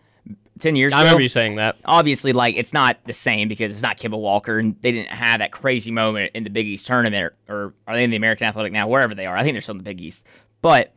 [0.59, 1.03] ten years I ago.
[1.05, 1.77] remember you saying that.
[1.85, 5.39] Obviously, like it's not the same because it's not Kemba Walker, and they didn't have
[5.39, 8.47] that crazy moment in the Big East tournament, or, or are they in the American
[8.47, 8.87] Athletic now?
[8.87, 10.25] Wherever they are, I think they're still in the Big East,
[10.61, 10.93] but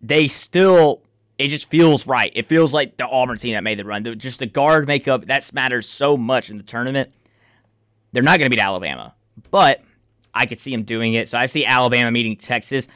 [0.00, 1.02] they still.
[1.38, 2.30] It just feels right.
[2.36, 4.04] It feels like the Auburn team that made the run.
[4.18, 7.10] Just the guard makeup that matters so much in the tournament.
[8.12, 9.14] They're not going to beat Alabama,
[9.50, 9.82] but
[10.34, 11.28] I could see them doing it.
[11.28, 12.86] So I see Alabama meeting Texas.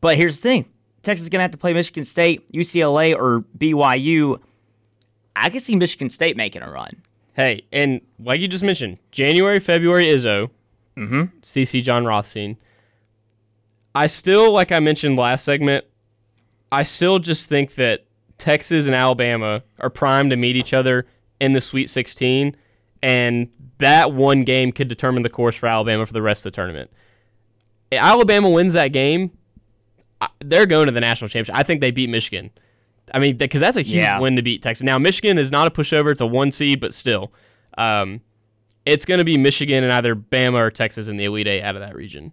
[0.00, 0.66] But here's the thing:
[1.02, 4.38] Texas is going to have to play Michigan State, UCLA, or BYU.
[5.40, 7.02] I could see Michigan State making a run.
[7.34, 10.50] Hey, and like you just mentioned, January, February, Izzo,
[10.96, 11.22] mm-hmm.
[11.42, 12.56] CC Jon Rothstein.
[13.94, 15.84] I still, like I mentioned last segment,
[16.70, 18.04] I still just think that
[18.36, 21.06] Texas and Alabama are primed to meet each other
[21.40, 22.56] in the Sweet 16,
[23.02, 23.48] and
[23.78, 26.90] that one game could determine the course for Alabama for the rest of the tournament.
[27.90, 29.30] If Alabama wins that game,
[30.40, 31.54] they're going to the national championship.
[31.54, 32.50] I think they beat Michigan.
[33.14, 34.18] I mean, because that's a huge Yeah.
[34.20, 34.82] win to beat Texas.
[34.84, 37.32] Now, Michigan is not a pushover; it's a one seed, but still,
[37.76, 38.20] um,
[38.86, 41.74] it's going to be Michigan and either Bama or Texas in the Elite Eight out
[41.76, 42.32] of that region.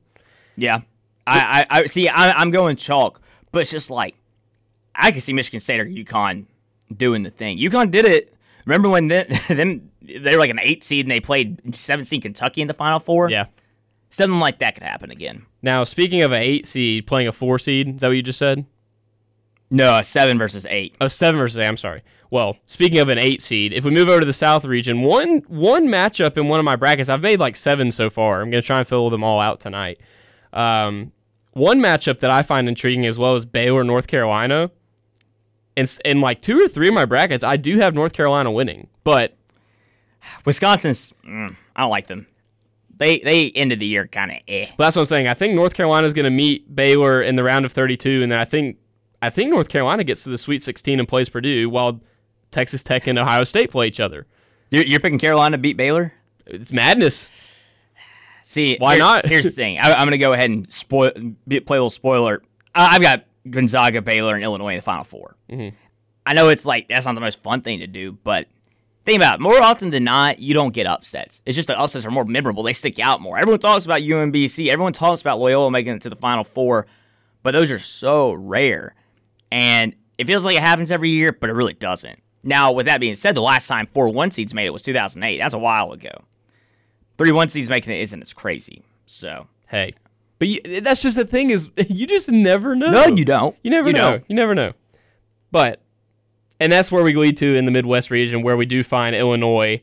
[0.58, 0.82] Yeah,
[1.28, 2.08] I, I, I see.
[2.08, 4.16] I, I'm going chalk, but it's just like
[4.96, 6.46] I can see Michigan State or UConn
[6.96, 7.58] doing the thing.
[7.58, 8.34] UConn did it.
[8.66, 12.22] Remember when then them they were like an eight seed and they played seven seed
[12.22, 13.30] Kentucky in the Final Four?
[13.30, 13.46] Yeah.
[14.10, 15.46] something like that could happen again.
[15.62, 18.40] Now, speaking of an eight seed playing a four seed, is that what you just
[18.40, 18.66] said?
[19.70, 20.96] No, seven versus eight.
[21.02, 21.68] Oh, seven versus eight.
[21.68, 22.04] I'm sorry.
[22.30, 25.40] Well, speaking of an eight seed, if we move over to the South region, one
[25.48, 28.42] one matchup in one of my brackets, I've made like seven so far.
[28.42, 30.00] I'm going to try and fill them all out tonight.
[30.54, 31.12] Um,
[31.54, 34.72] one matchup that I find intriguing as well is Baylor North Carolina.
[35.76, 38.88] In, in like two or three of my brackets, I do have North Carolina winning,
[39.04, 39.36] but
[40.46, 41.14] Wisconsin's.
[41.28, 42.28] Mm, I don't like them.
[42.98, 44.68] They they ended the year kind of eh.
[44.78, 45.28] But that's what I'm saying.
[45.28, 48.32] I think North Carolina is going to meet Baylor in the round of 32, and
[48.32, 48.78] then I think
[49.26, 52.02] I think North Carolina gets to the Sweet 16 and plays Purdue, while
[52.52, 54.28] Texas Tech and Ohio State play each other.
[54.72, 56.14] You're, you're picking Carolina to beat Baylor.
[56.46, 57.30] It's madness.
[58.44, 59.26] See, Why not?
[59.26, 59.80] here's the thing.
[59.80, 62.44] I, I'm going to go ahead and spoil, play a little spoiler.
[62.76, 65.76] I, I've got Gonzaga, Baylor, and Illinois in the Final 4 Mm-hmm.
[66.28, 68.48] I know it's like that's not the most fun thing to do, but
[69.04, 69.42] think about it.
[69.42, 71.40] More often than not, you don't get upsets.
[71.46, 72.64] It's just the upsets are more memorable.
[72.64, 73.38] They stick out more.
[73.38, 74.70] Everyone talks about UMBC.
[74.70, 76.88] Everyone talks about Loyola making it to the Final Four,
[77.44, 78.96] but those are so rare,
[79.52, 82.20] and it feels like it happens every year, but it really doesn't.
[82.44, 85.38] Now, with that being said, the last time four one seeds made it was 2008.
[85.40, 86.12] That's a while ago.
[87.18, 88.84] Three one seeds making it isn't as crazy.
[89.06, 89.94] So Hey,
[90.40, 92.92] but you, that's just the thing is you just never know.
[92.92, 93.56] no, you don't.
[93.64, 94.12] You never You know.
[94.12, 94.24] don't.
[94.28, 94.74] You never know.
[95.52, 95.82] But
[96.60, 99.82] and that's where we lead to in the Midwest region where we do find Illinois.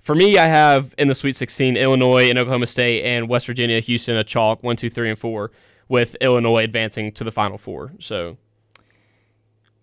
[0.00, 3.78] For me, I have in the Sweet 16 Illinois and Oklahoma State and West Virginia,
[3.80, 5.52] Houston a chalk one, two, three, and four,
[5.88, 7.92] with Illinois advancing to the Final Four.
[8.00, 8.36] So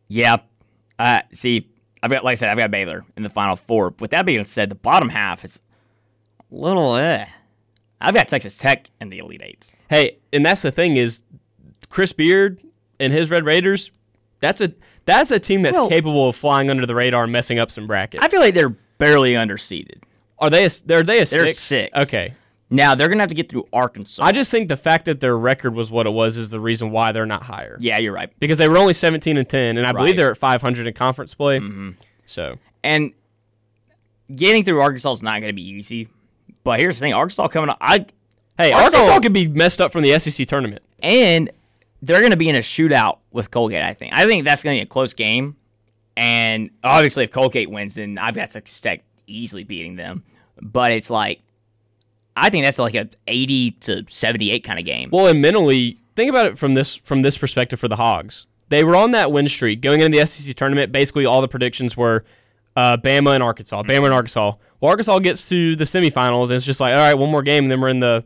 [0.10, 0.38] Yeah.
[0.98, 1.70] Uh, see,
[2.04, 3.94] I've got like I said, I've got Baylor in the Final Four.
[4.00, 5.62] With that being said, the bottom half is
[6.52, 7.26] a little eh.
[8.02, 9.72] I've got Texas Tech in the Elite Eight.
[9.90, 11.22] hey, and that's the thing is
[11.90, 12.62] Chris Beard
[13.00, 13.92] and his Red Raiders.
[14.42, 14.74] That's a
[15.06, 17.88] that's a team that's Well- capable of flying under the radar and messing up some
[17.88, 18.24] brackets.
[18.24, 20.02] I feel like they're barely underseeded.
[20.40, 20.66] Are they?
[20.66, 21.60] A, they're they a They're six?
[21.60, 21.94] six.
[21.96, 22.34] Okay.
[22.72, 24.24] Now they're gonna have to get through Arkansas.
[24.24, 26.92] I just think the fact that their record was what it was is the reason
[26.92, 27.78] why they're not higher.
[27.80, 28.30] yeah, you're right.
[28.40, 29.96] Because they were only 17 and 10, and I Right.
[30.02, 31.60] believe they're at 500 in conference play.
[31.60, 31.92] Mm-hmm.
[32.26, 33.12] So And
[34.34, 36.10] getting through Arkansas is not gonna be easy.
[36.64, 37.78] But here's the thing: Arkansas coming up.
[37.82, 38.06] I
[38.58, 40.82] hey, Arkansas- Arkansas could be messed up from the SEC tournament.
[41.02, 41.50] and
[42.02, 43.82] they're going to be in a shootout with Colgate.
[43.84, 44.14] I think.
[44.14, 45.58] I think that's going to be a close game.
[46.16, 50.24] And obviously, if Colgate wins, then I've got to Tech easily beating them.
[50.62, 51.42] But it's like,
[52.36, 55.10] I think that's like a eighty to seventy-eight kind of game.
[55.12, 58.46] Well, and mentally, think about it from this from this perspective for the Hogs.
[58.70, 60.92] They were on that win streak going into the SEC tournament.
[60.92, 62.24] Basically, all the predictions were
[62.76, 63.84] uh, Bama and Arkansas.
[63.84, 64.54] Bama and Arkansas.
[64.80, 67.66] Well, Arkansas gets to the semifinals, and it's just like, all right, one more game,
[67.66, 68.24] and then we're in the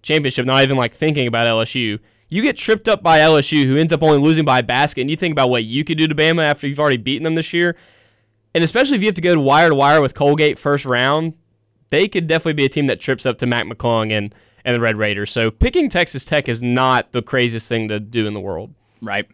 [0.00, 0.46] championship.
[0.46, 1.98] Not even like thinking about LSU.
[2.28, 5.10] You get tripped up by LSU, who ends up only losing by a basket, and
[5.10, 7.52] you think about what you could do to Bama after you've already beaten them this
[7.52, 7.76] year.
[8.54, 11.34] And especially if you have to go to wire to wire with Colgate first round,
[11.92, 14.80] they could definitely be a team that trips up to Mac McClung and, and the
[14.80, 15.30] Red Raiders.
[15.30, 18.74] So picking Texas Tech is not the craziest thing to do in the world.
[19.02, 19.28] right?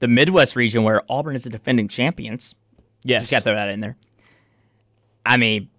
[0.00, 2.54] The Midwest region where Auburn is the defending champions.
[3.02, 3.22] Yes.
[3.22, 3.96] Just got to throw that in there.
[5.24, 5.70] I mean,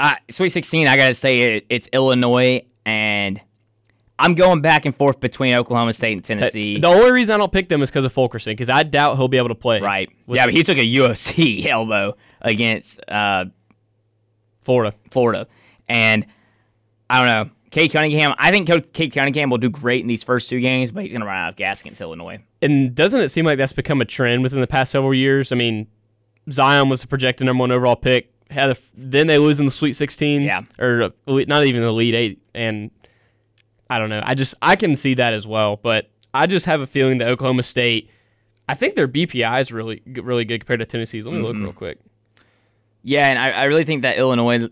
[0.00, 3.38] uh, Sweet 16, I got to say it, it's Illinois, and
[4.18, 6.78] I'm going back and forth between Oklahoma State and Tennessee.
[6.80, 9.28] The only reason I don't pick them is because of Fulkerson, because I doubt he'll
[9.28, 9.80] be able to play.
[9.80, 10.10] right.
[10.26, 13.46] Yeah, but he took a UFC elbow against uh,
[14.66, 14.94] Florida.
[15.10, 15.46] Florida.
[15.88, 16.26] And
[17.08, 17.54] I don't know.
[17.70, 21.02] Cade Cunningham, I think Cade Cunningham will do great in these first two games, but
[21.02, 22.42] he's going to run out of gas against Illinois.
[22.62, 25.52] And doesn't it seem like that's become a trend within the past several years?
[25.52, 25.86] I mean,
[26.50, 28.32] Zion was the projected number one overall pick.
[28.50, 30.42] Had a, then they lose in the Sweet 16.
[30.42, 30.62] Yeah.
[30.78, 32.42] Or uh, not even the Elite Eight.
[32.54, 32.90] And
[33.90, 34.22] I don't know.
[34.24, 35.76] I just I can see that as well.
[35.76, 38.10] But I just have a feeling that Oklahoma State.
[38.68, 41.26] I think their BPI is really really good compared to Tennessee's.
[41.26, 41.46] Let me Mm-hmm.
[41.46, 41.98] look real quick.
[43.08, 44.68] Yeah, and I, I really think that Illinois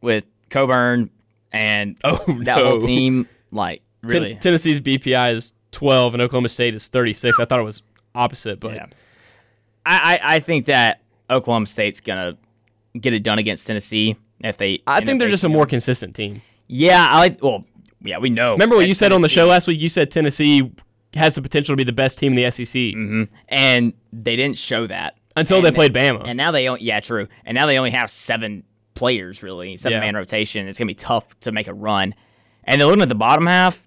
[0.00, 1.10] with Cockburn
[1.52, 4.34] and Oh, that whole team, like, Ten- really.
[4.36, 7.38] Tennessee's BPI is 12 and Oklahoma State is 36.
[7.38, 7.82] I thought it was
[8.14, 8.86] opposite, but Yeah.
[9.84, 12.18] I, I, I think that Oklahoma State's going
[12.94, 14.80] to get it done against Tennessee if they.
[14.86, 16.40] I think they're just a more consistent team.
[16.68, 17.42] Yeah, I like.
[17.42, 17.64] Well,
[18.02, 18.52] yeah, we know.
[18.52, 19.78] Remember what you said on the show last week?
[19.80, 20.72] You said Tennessee
[21.14, 23.24] has the potential to be the best team in the SEC Mm-hmm.
[23.48, 26.22] and they didn't show that until And they played Bama.
[26.26, 27.28] And now they only, yeah, true.
[27.44, 30.00] And now they only have seven players, really, seven Yeah.
[30.04, 30.68] man rotation.
[30.68, 32.14] It's gonna be tough to make a run.
[32.64, 33.82] And then looking at the bottom half,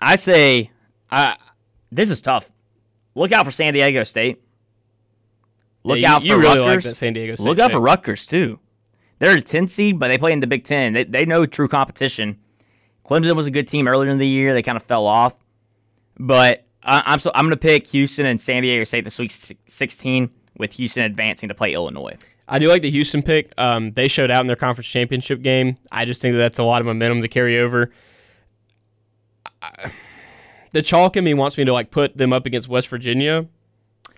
[0.00, 0.70] I say,
[1.10, 1.34] uh,
[1.90, 2.50] this is tough.
[3.14, 4.40] Look out for San Diego State.
[5.82, 6.84] Look Yeah, you- out you for really like Rutgers.
[6.84, 7.72] that San Diego State Look out pick.
[7.76, 8.58] for Rutgers too.
[9.18, 10.92] They're a 10 seed, but they play in the Big Ten.
[10.94, 12.38] They, they know true competition.
[13.06, 14.54] Clemson was a good team earlier in the year.
[14.54, 15.34] They kind of fell off,
[16.18, 19.30] but I, I'm so I'm going to pick Houston and San Diego State this week
[19.66, 22.16] 16 with Houston advancing to play Illinois.
[22.48, 23.52] I do like the Houston pick.
[23.58, 25.76] Um, they showed out in their conference championship game.
[25.92, 27.90] I just think that that's a lot of momentum to carry over.
[29.62, 29.92] I-
[30.72, 33.46] the chalk in me wants me to like put them up against West Virginia.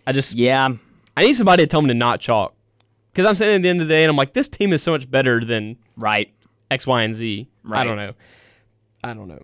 [0.07, 0.69] I just Yeah,
[1.17, 2.55] I need somebody to tell me to not chalk
[3.13, 4.83] because I'm sitting at the end of the day, and I'm like, this team is
[4.83, 6.33] so much better than right.
[6.71, 7.49] X, Y, and Z.
[7.63, 7.81] Right.
[7.81, 8.13] I don't know.
[9.05, 9.43] I don't know.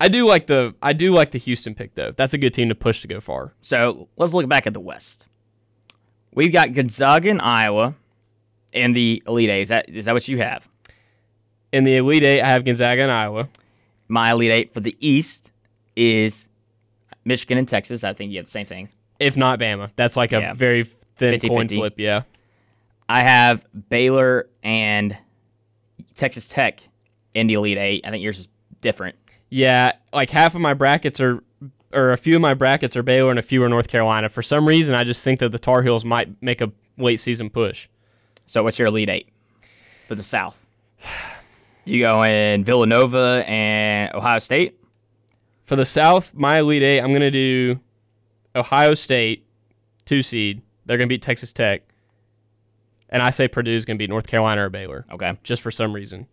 [0.00, 2.12] I do like the I do like the Houston pick though.
[2.16, 3.52] That's a good team to push to go far.
[3.60, 5.26] So let's look back at the West.
[6.34, 7.94] We've got Gonzaga and Iowa
[8.72, 9.62] in the Elite Eight.
[9.62, 10.68] Is that is that what you have?
[11.72, 13.48] In the Elite Eight, I have Gonzaga and Iowa.
[14.08, 15.52] My Elite Eight for the East
[15.96, 16.48] is
[17.24, 18.02] Michigan and Texas.
[18.04, 18.88] I think you have the same thing.
[19.18, 20.54] If not Bama, that's like a Yeah.
[20.54, 20.84] very
[21.16, 21.48] thin 50-50.
[21.48, 21.94] coin flip.
[21.98, 22.22] Yeah.
[23.08, 25.16] I have Baylor and
[26.14, 26.80] Texas Tech
[27.34, 28.04] in the Elite Eight.
[28.06, 28.48] I think yours is
[28.80, 29.16] different.
[29.50, 31.42] Yeah, like half of my brackets are,
[31.92, 34.28] or a few of my brackets are Baylor and a few are North Carolina.
[34.28, 37.50] For some reason, I just think that the Tar Heels might make a late season
[37.50, 37.88] push.
[38.46, 39.28] So what's your Elite Eight
[40.08, 40.66] for the South?
[41.84, 44.78] You go in Villanova and Ohio State.
[45.64, 47.80] For the South, my Elite Eight, I'm gonna do
[48.54, 49.46] Ohio State,
[50.04, 50.62] two seed.
[50.84, 51.82] They're gonna beat Texas Tech,
[53.08, 55.32] and I say Purdue's gonna beat North Carolina or Baylor, Okay.
[55.42, 56.26] just for some reason.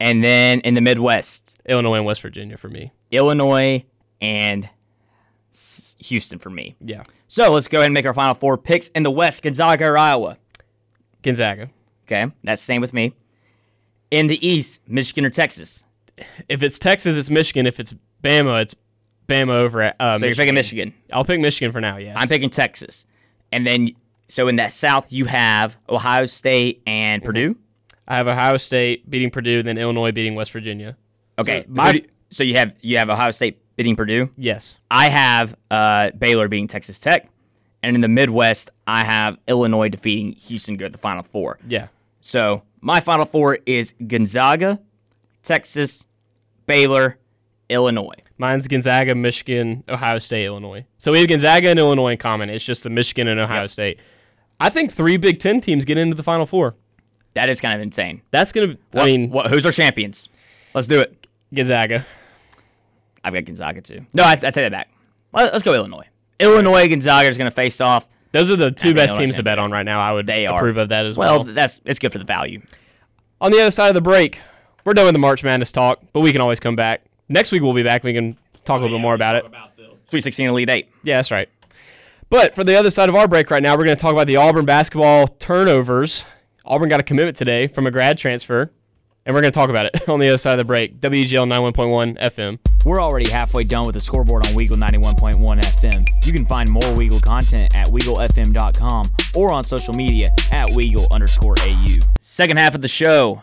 [0.00, 2.92] And then in the Midwest, Illinois and West Virginia for me.
[3.10, 3.84] Illinois
[4.20, 4.68] and
[5.98, 6.74] Houston for me.
[6.80, 9.84] Yeah, So let's go ahead and make our final four picks in the West: Gonzaga
[9.86, 10.36] or Iowa.
[11.22, 11.70] Gonzaga.
[12.06, 13.14] Okay, that's same with me.
[14.10, 15.84] In the East, Michigan or Texas.
[16.48, 17.66] If it's Texas, it's Michigan.
[17.66, 18.74] If it's Bama, it's
[19.28, 19.96] Bama over at.
[19.98, 20.92] Uh, So you're picking Michigan.
[21.12, 21.96] I'll pick Michigan for now.
[21.96, 22.12] Yeah.
[22.16, 23.06] I'm picking Texas.
[23.50, 23.90] And then,
[24.28, 27.26] so in that South, you have Ohio State and Mm-hmm.
[27.26, 27.56] Purdue.
[28.06, 30.96] I have Ohio State beating Purdue, then Illinois beating West Virginia.
[31.38, 34.30] Okay, So my- so you have you have Ohio State beating Purdue.
[34.36, 34.76] Yes.
[34.90, 37.28] I have uh, Baylor beating Texas Tech,
[37.82, 40.76] and in the Midwest, I have Illinois defeating Houston.
[40.76, 41.58] Go to the Final Four.
[41.68, 41.88] Yeah.
[42.20, 44.80] So my Final Four is Gonzaga,
[45.42, 46.06] Texas,
[46.66, 47.18] Baylor,
[47.68, 48.14] Illinois.
[48.38, 50.84] Mine's Gonzaga, Michigan, Ohio State, Illinois.
[50.98, 52.50] So we have Gonzaga and Illinois in common.
[52.50, 53.70] It's just the Michigan and Ohio Yep.
[53.70, 54.00] State.
[54.58, 56.74] I think three Big Ten teams get into the Final Four.
[57.34, 58.22] That is kind of insane.
[58.30, 58.76] That's gonna.
[58.94, 60.28] I mean, what, who's our champions?
[60.74, 61.26] Let's do it.
[61.52, 62.06] Gonzaga.
[63.24, 64.06] I've got Gonzaga too.
[64.12, 64.90] No, I'd, I'd take that back.
[65.32, 66.06] Let- Let's go Illinois.
[66.38, 68.06] Illinois Gonzaga is going to face off.
[68.32, 70.00] Those are the two best Illinois teams to bet on right now.
[70.00, 70.56] I would They are.
[70.56, 71.54] approve of that as Well, well.
[71.54, 72.60] that's it's good for the value.
[73.40, 74.40] On the other side of the break,
[74.84, 77.02] we're done with the March Madness talk, but we can always come back.
[77.28, 78.02] Next week we'll be back.
[78.04, 79.44] We can talk a little bit more about it.
[80.10, 80.88] Sweet 16 Elite Eight.
[81.04, 81.48] Yeah, that's right.
[82.30, 84.26] But for the other side of our break right now, we're going to talk about
[84.26, 86.24] the Auburn basketball turnovers.
[86.64, 88.72] Auburn got a commitment today from a grad transfer,
[89.26, 91.00] and we're going to talk about it on the other side of the break.
[91.00, 92.58] WEGL 91.1 FM.
[92.84, 96.26] We're already halfway done with the scoreboard on Weagle 91.1 FM.
[96.26, 101.54] You can find more Weagle content at WeagleFM.com or on social media at Weagle underscore
[101.60, 101.96] AU.
[102.20, 103.42] Second half of the show,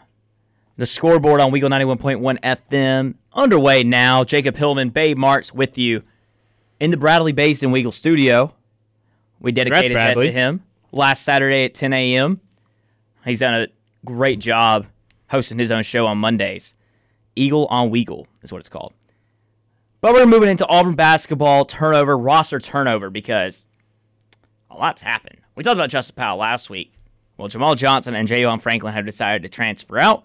[0.78, 4.24] the scoreboard on Weagle 91.1 FM underway now.
[4.24, 6.04] Jacob Hillman, Bay Marks with you
[6.80, 8.54] in the Bradley Basin Weagle studio.
[9.40, 12.40] We dedicated that to him last Saturday at 10 a.m.
[13.26, 13.68] He's done a
[14.06, 14.86] great job
[15.32, 16.76] hosting his own show on Mondays.
[17.36, 18.94] Eagle on Weagle is what it's called.
[20.02, 23.66] But we're moving into Auburn basketball turnover, roster turnover, because
[24.70, 25.40] a lot's happened.
[25.56, 26.94] We talked about Justin Powell last week.
[27.38, 30.24] Well, Jamal Johnson and Javon Franklin have decided to transfer out,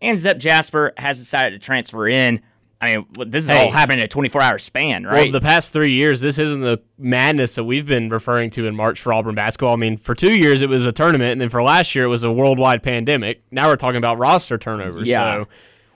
[0.00, 2.40] and Zep Jasper has decided to transfer in.
[2.80, 3.64] I mean, this is Hey.
[3.64, 5.24] all happening in a 24 hour span, right?
[5.24, 8.76] Well, the past three years, this isn't the madness that we've been referring to in
[8.76, 9.72] March for Auburn basketball.
[9.72, 12.08] I mean, for two years it was a tournament, and then for last year it
[12.08, 13.42] was a worldwide pandemic.
[13.50, 15.06] Now we're talking about roster turnovers.
[15.06, 15.42] Yeah.
[15.44, 15.48] So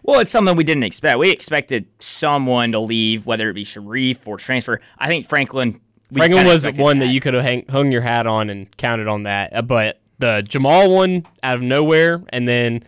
[0.02, 1.16] Well, it's something we didn't expect.
[1.18, 4.80] We expected someone to leave, whether it be Sharife or transfer.
[4.98, 5.80] I think Franklin.
[6.12, 9.22] Franklin was one that you could have hang, hung your hat on and counted on
[9.22, 9.54] that.
[9.54, 12.82] Uh, But the Jamal one out of nowhere, and then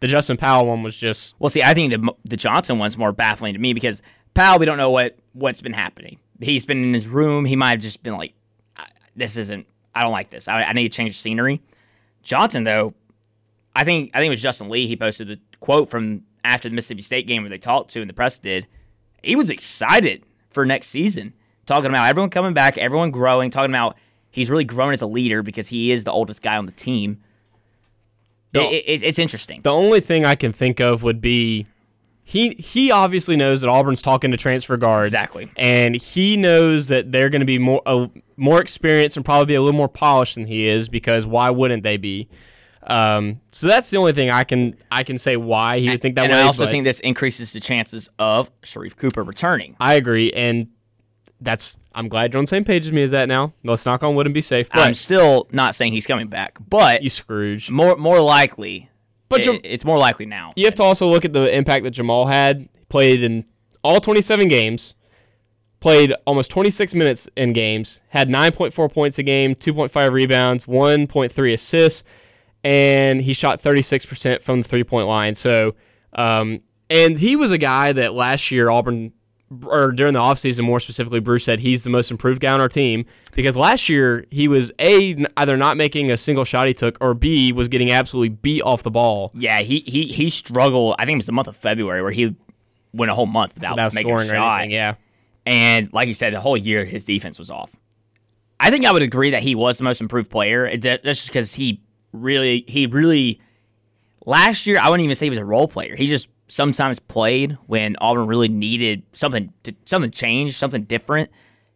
[0.00, 3.12] the Justin Powell one was just Well, see, I think the the Johnson one's more
[3.12, 4.02] baffling to me because
[4.34, 6.18] Powell, we don't know what what's been happening.
[6.40, 7.44] He's been in his room.
[7.44, 8.34] He might have just been like,
[9.16, 9.66] "This isn't.
[9.94, 10.46] I don't like this.
[10.46, 11.60] I, I need to change the scenery."
[12.22, 12.94] Johnson, though,
[13.74, 14.86] I think I think it was Justin Lee.
[14.86, 18.08] He posted the quote from after the Mississippi State game where they talked to and
[18.08, 18.66] the press did.
[19.22, 21.34] He was excited for next season,
[21.66, 23.96] talking about everyone coming back, everyone growing, talking about
[24.30, 27.20] he's really grown as a leader because he is the oldest guy on the team.
[28.54, 29.60] It- it- it's interesting.
[29.62, 31.66] the only thing I can think of would be
[32.24, 35.48] he he obviously knows that Auburn's talking to transfer guards Exactly.
[35.56, 38.06] and he knows that they're going to be more uh,
[38.36, 41.82] more experienced and probably be a little more polished than he is because why wouldn't
[41.82, 42.28] they be?
[42.86, 46.14] Um, so that's the only thing I can I can say why he would think
[46.14, 46.38] that and way.
[46.40, 49.76] I also think this increases the chances of Sharife Cooper returning.
[49.80, 50.68] I agree, and
[51.40, 53.52] that's I'm glad you're on the same page as me as that now.
[53.64, 54.68] Let's knock on wood and be safe.
[54.70, 57.70] But I'm still not saying he's coming back, but you Scrooge.
[57.70, 58.90] more more likely.
[59.28, 60.52] But But Jam- it's more likely now.
[60.56, 62.68] You have to also look at the impact that Jamal had.
[62.78, 63.44] He played in
[63.84, 64.94] all 27 games,
[65.80, 72.04] played almost 26 minutes in games, had 9.4 points a game, 2.5 rebounds, 1.3 assists,
[72.64, 75.34] and he shot 36% from the three point line.
[75.34, 75.74] So,
[76.14, 79.12] um, and he was a guy that last year Auburn,
[79.64, 82.68] or during the offseason more specifically, Bruce said he's the most improved guy on our
[82.68, 86.98] team because last year he was A, either not making a single shot he took,
[87.00, 89.30] or B, was getting absolutely beat off the ball.
[89.34, 90.96] Yeah, he he he struggled.
[90.98, 92.36] I think it was the month of February where he
[92.92, 94.58] went a whole month without, Without making a shot.
[94.60, 94.94] anything, yeah.
[95.46, 97.74] And like you said, the whole year his defense was off.
[98.60, 100.76] I think I would agree that he was the most improved player.
[100.76, 101.80] That's just because he
[102.12, 103.40] really he really
[104.26, 105.96] last year I wouldn't even say he was a role player.
[105.96, 111.30] He just sometimes played when Auburn really needed something to something changed, something different.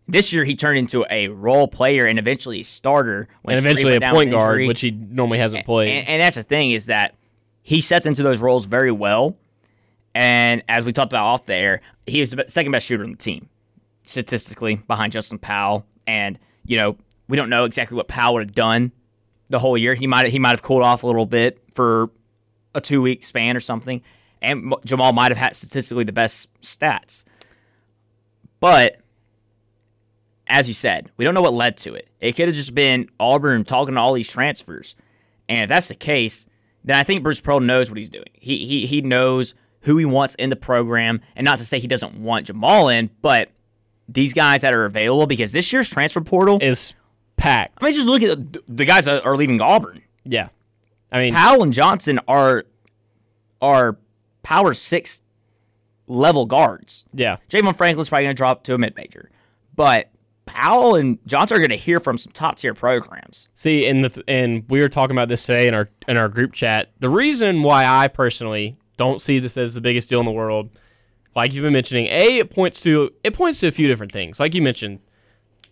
[0.08, 3.28] This year he turned into a role player and eventually a starter.
[3.42, 4.68] When and eventually a point guard, injury.
[4.68, 5.90] which he normally hasn't played.
[5.90, 7.14] And, and that's the thing is that
[7.62, 9.36] he stepped into those roles very well.
[10.14, 13.12] And as we talked about off the air, he was the second best shooter on
[13.12, 13.48] the team,
[14.04, 15.86] statistically, behind Justin Powell.
[16.06, 16.96] And, you know,
[17.28, 18.92] we don't know exactly what Powell would have done
[19.48, 19.94] the whole year.
[19.94, 22.10] He might he might have cooled off a little bit for
[22.74, 24.02] a two week span or something.
[24.42, 27.24] And Jamal might have had statistically the best stats.
[28.60, 28.96] But
[30.46, 32.08] as you said, we don't know what led to it.
[32.20, 34.94] It could have just been Auburn talking to all these transfers.
[35.48, 36.46] And if that's the case,
[36.84, 38.26] then I think Bruce Pearl knows what he's doing.
[38.34, 41.88] He he he knows who he wants in the program, and not to say he
[41.88, 43.48] doesn't want Jamal in, but
[44.08, 46.58] these guys that are available because this year's transfer portal.
[46.60, 46.94] is
[47.36, 47.78] packed.
[47.82, 50.02] I mean, just look at the- the guys that are leaving Auburn.
[50.24, 50.48] Yeah.
[51.10, 52.64] I mean, Powell and Johnson are
[53.60, 53.96] are
[54.42, 55.22] power six
[56.06, 57.04] level guards.
[57.14, 57.36] yeah.
[57.48, 59.30] Javon Franklin's probably going to drop to a mid major,
[59.74, 60.10] but
[60.44, 63.48] Powell and Johnson are going to hear from some top tier programs.
[63.54, 66.28] See, and the th- and we were talking about this today in our in our
[66.28, 66.90] group chat.
[66.98, 70.70] The reason why I personally don't see this as the biggest deal in the world,
[71.36, 74.40] like you've been mentioning, a it points to it points to a few different things.
[74.40, 74.98] Like you mentioned,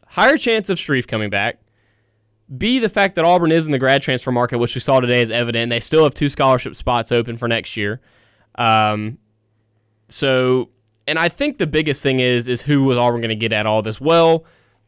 [0.06, 1.58] higher chance of Sharife coming back.
[2.56, 5.20] B, the fact that Auburn is in the grad transfer market, which we saw today,
[5.20, 5.70] is evident.
[5.70, 8.00] They still have two scholarship spots open for next year.
[8.56, 9.18] Um,
[10.08, 10.70] so,
[11.06, 13.66] and I think the biggest thing is is who was Auburn going to get at
[13.66, 14.00] all this?
[14.00, 14.44] Well,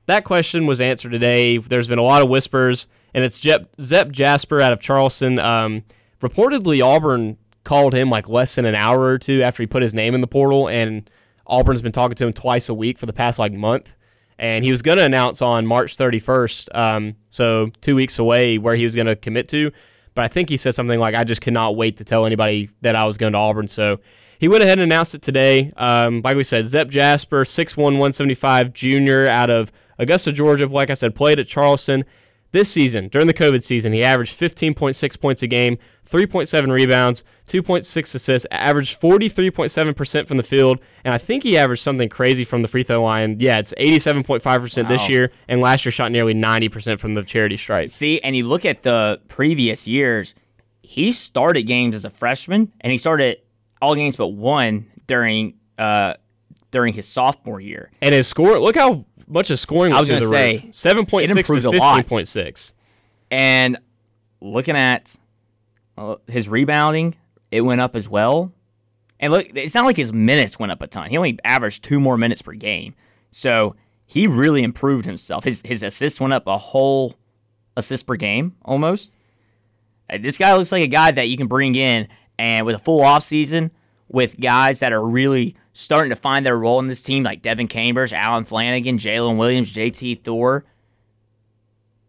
[0.06, 1.58] that question was answered today.
[1.58, 5.38] There's been a lot of whispers, and it's Zep, Jasper out of Charleston.
[5.38, 5.84] Um,
[6.20, 9.94] reportedly, Auburn called him like less than an hour or two after he put his
[9.94, 11.08] name in the portal, and
[11.46, 13.94] Auburn's been talking to him twice a week for the past like month.
[14.38, 18.74] And he was going to announce on March 31st, um, so two weeks away, where
[18.74, 19.70] he was going to commit to.
[20.14, 22.96] But I think he said something like, "I just cannot wait to tell anybody that
[22.96, 24.00] I was going to Auburn." So
[24.38, 25.72] he went ahead and announced it today.
[25.76, 30.66] Um, like we said, Zep Jasper, 6'1", 175 junior out of Augusta, Georgia.
[30.66, 32.04] Like I said, played at Charleston.
[32.52, 38.14] This season, during the COVID season, he averaged 15.6 points a game, 3.7 rebounds, 2.6
[38.14, 42.68] assists, averaged 43.7% from the field, and I think he averaged something crazy from the
[42.68, 43.38] free throw line.
[43.40, 47.88] Yeah, it's 87.5% this year, and last year shot nearly 90% from the charity stripe.
[47.88, 50.34] See, and you look at the previous years,
[50.82, 53.38] he started games as a freshman, and he started
[53.80, 56.14] all games but one during uh,
[56.70, 57.90] during his sophomore year.
[58.00, 61.62] And his score, look how much of scoring I was gonna the say, 7.6 it
[61.62, 62.06] to a lot.
[62.06, 62.72] 15.6.
[63.30, 63.78] And
[64.40, 65.16] looking at
[65.96, 67.14] uh, his rebounding,
[67.50, 68.52] it went up as well.
[69.20, 71.08] And look, it's not like his minutes went up a ton.
[71.08, 72.94] He only averaged two more minutes per game.
[73.30, 75.44] So he really improved himself.
[75.44, 77.14] His his assists went up a whole
[77.76, 79.10] assist per game almost.
[80.10, 82.08] Uh, This guy looks like a guy that you can bring in
[82.38, 83.70] and with a full off season
[84.08, 87.68] with guys that are really starting to find their role in this team, like Devin
[87.68, 90.64] Cambridge, Allen Flanigan, Jaylin Williams, JT Thor.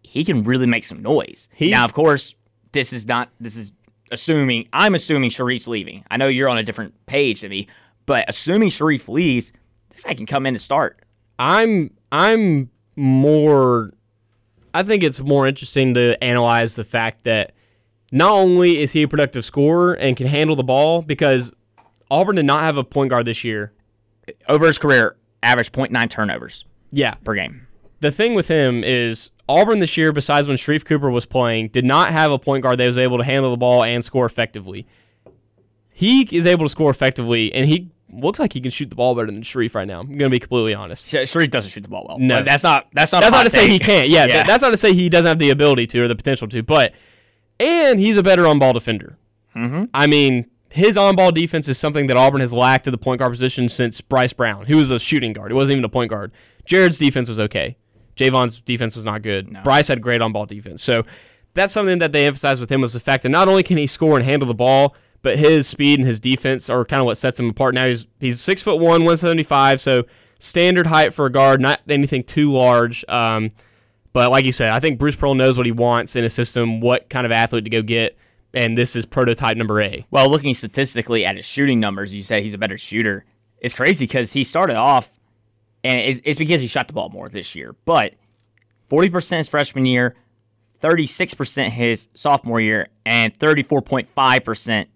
[0.01, 1.49] He can really make some noise.
[1.55, 2.35] He- now, of course,
[2.71, 3.29] this is not.
[3.39, 3.71] This is
[4.11, 4.67] assuming.
[4.73, 6.03] I'm assuming Sharife's leaving.
[6.11, 7.67] I know you're on a different page than me,
[8.05, 9.51] but assuming Sharife leaves,
[9.89, 10.99] this guy can come in and start.
[11.39, 13.91] I'm I'm more
[14.73, 17.53] I think it's more interesting to analyze the fact that
[18.11, 21.51] not only is he a productive scorer and can handle the ball because
[22.11, 23.71] Auburn did not have a point guard this year.
[24.47, 27.15] Over his career, averaged 0.9 turnovers Yeah.
[27.23, 27.67] per game.
[27.99, 31.85] The thing with him is Auburn this year, besides when Sharife Cooper was playing, did
[31.85, 34.85] not have a point guard that was able to handle the ball and score effectively.
[35.91, 39.15] He is able to score effectively, and he looks like he can shoot the ball
[39.15, 39.99] better than Sharife right now.
[39.99, 41.07] I'm going to be completely honest.
[41.07, 42.19] Sh- Sharife doesn't shoot the ball well.
[42.19, 42.37] No.
[42.37, 42.87] But that's not.
[42.93, 43.21] That's not.
[43.21, 44.09] That's not to say he can't.
[44.09, 44.43] Yeah, th- Yeah.
[44.43, 46.63] that's not to say he doesn't have the ability to or the potential to.
[46.63, 46.93] But
[47.59, 49.17] and he's a better on-ball defender.
[49.55, 49.85] Mm-hmm.
[49.93, 53.31] I mean, his on-ball defense is something that Auburn has lacked at the point guard
[53.31, 55.51] position since Bryce Brown, who was a shooting guard.
[55.51, 56.31] He wasn't even a point guard.
[56.65, 57.77] Jared's defense was okay.
[58.15, 59.55] Javon's defense was not good.
[59.63, 60.81] Bryce had great on-ball defense.
[60.81, 61.03] So
[61.53, 63.85] that's something that they emphasized with him was the fact that not only can he
[63.85, 67.17] score and handle the ball, but his speed and his defense are kind of what
[67.17, 67.75] sets him apart.
[67.75, 70.03] Now he's he's six foot one, one seventy five, so
[70.39, 73.05] standard height for a guard, not anything too large.
[73.07, 73.51] Um,
[74.11, 76.81] but like you said, I think Bruce Pearl knows what he wants in a system,
[76.81, 78.17] what kind of athlete to go get,
[78.53, 80.05] and this is prototype number A.
[80.11, 83.25] Well, looking statistically at his shooting numbers, you say he's a better shooter.
[83.59, 85.11] It's crazy because he started off,
[85.83, 87.75] and it's, it's because he shot the ball more this year.
[87.85, 88.13] But
[88.89, 90.15] forty percent his freshman year,
[90.79, 94.89] thirty six percent his sophomore year, and thirty four point five percent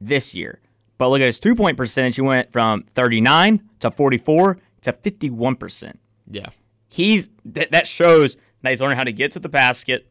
[0.00, 0.60] this year.
[0.98, 2.14] But look at his two point percentage.
[2.16, 5.98] He went from thirty nine to forty four to fifty one percent.
[6.30, 6.50] Yeah.
[6.88, 10.06] he's th- that shows that he's learning how to get to the basket.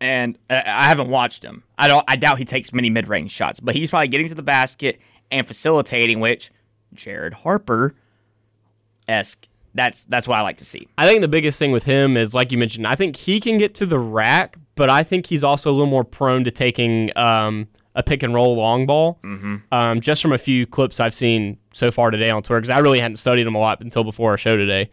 [0.00, 1.62] And I I haven't watched him.
[1.78, 2.04] I don't.
[2.08, 5.46] I doubt he takes many mid-range shots, but he's probably getting to the basket and
[5.46, 6.50] facilitating, which
[6.92, 7.94] Jared Harper
[9.08, 9.46] esque.
[9.76, 10.86] That's that's what I like to see.
[10.98, 13.58] I think the biggest thing with him is, like you mentioned, I think he can
[13.58, 17.10] get to the rack, but I think he's also a little more prone to taking
[17.16, 17.66] um,
[17.96, 19.18] a pick and roll long ball.
[19.24, 19.56] Mm-hmm.
[19.72, 22.78] Um, just from a few clips I've seen so far today on Twitter, because I
[22.78, 24.90] really hadn't studied him a lot until before our show today.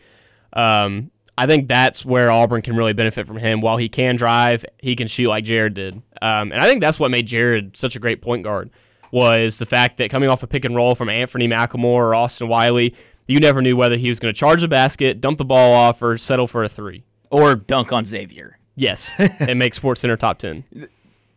[0.54, 3.62] Um, I think that's where Auburn can really benefit from him.
[3.62, 7.00] While he can drive, he can shoot like Jared did, um, and I think that's
[7.00, 8.70] what made Jared such a great point guard.
[9.12, 12.48] Was the fact that coming off a pick and roll from Anthony McLemore or Austin
[12.48, 12.96] Wiley,
[13.28, 16.02] you never knew whether he was going to charge the basket, dump the ball off,
[16.02, 17.04] or settle for a three.
[17.30, 18.58] Or dunk on Xavier.
[18.76, 20.64] Yes, and make Sports Center top ten.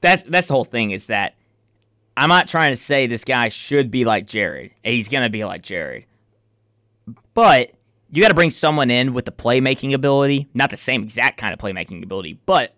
[0.00, 0.90] That's that's the whole thing.
[0.90, 1.34] Is that
[2.16, 4.72] I'm not trying to say this guy should be like Jared.
[4.82, 6.06] He's gonna be like Jared,
[7.34, 7.73] but
[8.14, 11.52] you got to bring someone in with the playmaking ability, not the same exact kind
[11.52, 12.74] of playmaking ability, but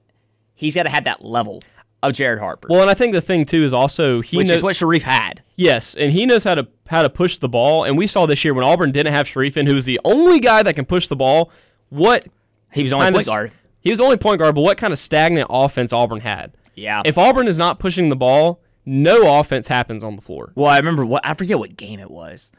[0.55, 1.62] he's got to have that level
[2.03, 4.59] of Jared Harper, Well, and I think the thing too is also he which knows
[4.59, 5.43] is what Sharife had.
[5.57, 7.84] yes, and he knows how to how to push the ball.
[7.84, 10.39] And we saw this year when Auburn didn't have Sharife in, who was the only
[10.39, 11.51] guy that can push the ball.
[11.89, 12.26] What
[12.72, 13.53] He was only point guard.
[13.80, 16.53] he was only point guard, but what kind of stagnant offense Auburn had?
[16.74, 17.03] Yeah.
[17.05, 20.53] If Auburn is not pushing the ball, no offense happens on the floor.
[20.55, 22.53] well, I remember what I forget what game it was,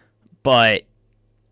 [0.43, 0.84] but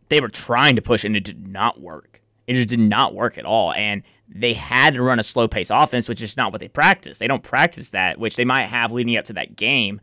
[0.09, 2.21] they were trying to push and it did not work.
[2.47, 5.71] It just did not work at all, and they had to run a slow pace
[5.71, 7.17] offense, which is not what they practice.
[7.17, 9.99] They don't practice that, which they might have leading up to that game.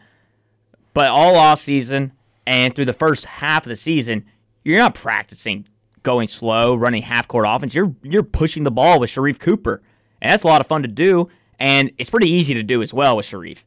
[0.93, 2.13] But all off season
[2.47, 4.25] and through the first half of the season,
[4.65, 5.67] you're not practicing
[6.03, 7.75] going slow, running half court offense.
[7.75, 9.83] You're you're pushing the ball with Sharife Cooper,
[10.21, 11.29] and that's a lot of fun to do,
[11.59, 13.65] and it's pretty easy to do as well with Sharife.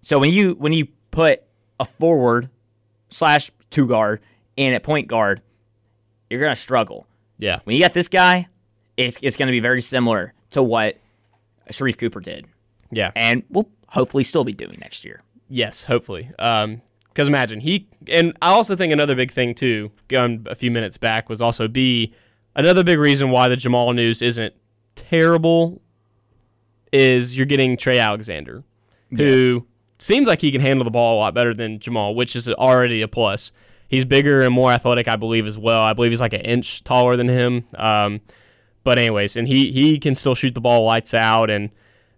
[0.00, 1.42] So when you when you put
[1.78, 2.50] a forward
[3.10, 4.20] slash two guard
[4.56, 5.42] in at point guard,
[6.34, 7.06] you're gonna struggle.
[7.38, 7.60] Yeah.
[7.64, 8.48] When you get this guy,
[8.96, 10.98] it's it's gonna be very similar to what
[11.70, 12.46] Sharife Cooper did,
[12.90, 13.10] Yeah.
[13.16, 15.22] and we'll hopefully still be doing next year.
[15.48, 16.30] Yes, hopefully.
[16.38, 20.70] Um, because imagine he and I also think another big thing too, going a few
[20.70, 22.12] minutes back, was also B.
[22.56, 24.52] Another big reason why the Jamal news isn't
[24.96, 25.80] terrible
[26.92, 28.62] is you're getting Trey Alexander,
[29.16, 29.66] who
[29.98, 33.02] seems like he can handle the ball a lot better than Jamal, which is already
[33.02, 33.52] a plus.
[33.88, 35.80] He's bigger and more athletic, I believe, as well.
[35.80, 37.64] I believe he's like an inch taller than him.
[37.74, 38.20] Um,
[38.82, 41.70] but anyways, and he he can still shoot the ball lights out, and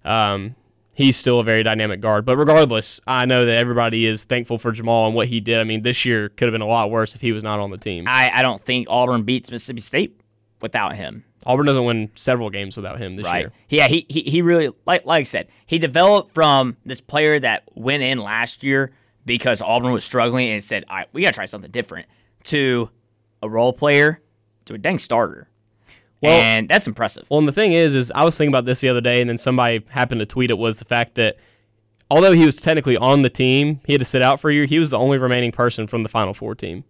[0.05, 0.57] um,
[0.95, 2.25] he's still a very dynamic guard.
[2.25, 5.61] But regardless, I know that everybody is thankful for Jamal and what he did.
[5.61, 7.71] I mean, this year could have been a lot worse if he was not on
[7.71, 8.05] the team.
[8.09, 10.21] I, I don't think Auburn beats Mississippi State
[10.61, 11.25] without him.
[11.47, 13.43] Auburn doesn't win several games without him this right.
[13.43, 13.53] year.
[13.69, 17.63] Yeah, he, he he really like like I said, he developed from this player that
[17.75, 18.93] went in last year
[19.27, 22.07] because Auburn was struggling and said, "All right, we got to try something different."
[22.45, 22.89] To
[23.43, 24.23] a role player,
[24.65, 25.49] to a dang starter.
[26.23, 27.27] Well- and that's impressive.
[27.29, 29.29] Well, and the thing is, is I was thinking about this the other day, and
[29.29, 31.37] then somebody happened to tweet it was the fact that
[32.11, 34.65] although he was technically on the team, he had to sit out for a year.
[34.65, 36.85] He was the only remaining person from the Final Four team.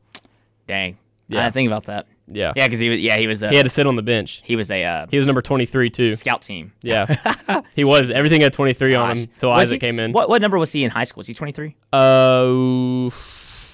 [0.67, 0.99] Dang.
[1.29, 1.41] Yeah.
[1.41, 2.07] I didn't think about that.
[2.29, 4.03] Yeah, Yeah, because he was yeah he was a he had to sit on the
[4.03, 4.43] bench.
[4.45, 6.13] he was a uh, He was number twenty three too.
[6.13, 6.73] scout team.
[6.83, 8.11] Yeah, he was.
[8.11, 10.13] Everything had twenty three on him until Was Isaac he- came in.
[10.13, 11.21] What what number was he in high school?
[11.21, 11.77] Was he twenty three?
[11.93, 13.11] Uh,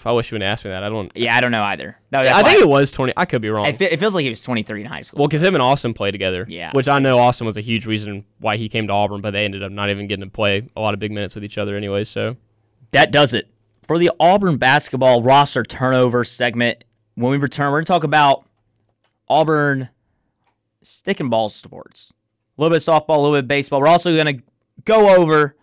[0.05, 0.82] I wish you would ask me that.
[0.82, 1.12] I don't.
[1.14, 1.96] Yeah, I don't know either.
[2.11, 3.12] No, I think why- it was twenty.
[3.16, 3.66] I could be wrong.
[3.66, 5.20] it, it feels like he was twenty three in high school.
[5.20, 6.44] Well, because him and Austin play together.
[6.48, 6.72] Yeah.
[6.72, 9.44] Which I know Austin was a huge reason why he came to Auburn, but they
[9.44, 11.76] ended up not even getting to play a lot of big minutes with each other
[11.76, 12.05] anyway.
[12.05, 12.36] So
[12.90, 13.48] that does it
[13.86, 16.82] for the Auburn basketball roster turnover segment.
[17.15, 18.47] When we return, we're going to talk about
[19.29, 19.89] Auburn
[20.83, 22.13] stick and ball sports.
[22.59, 23.81] A little bit of softball, a little bit of baseball.
[23.81, 24.43] We're also going to
[24.85, 25.57] go over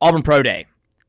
[0.00, 0.66] Auburn Pro Day.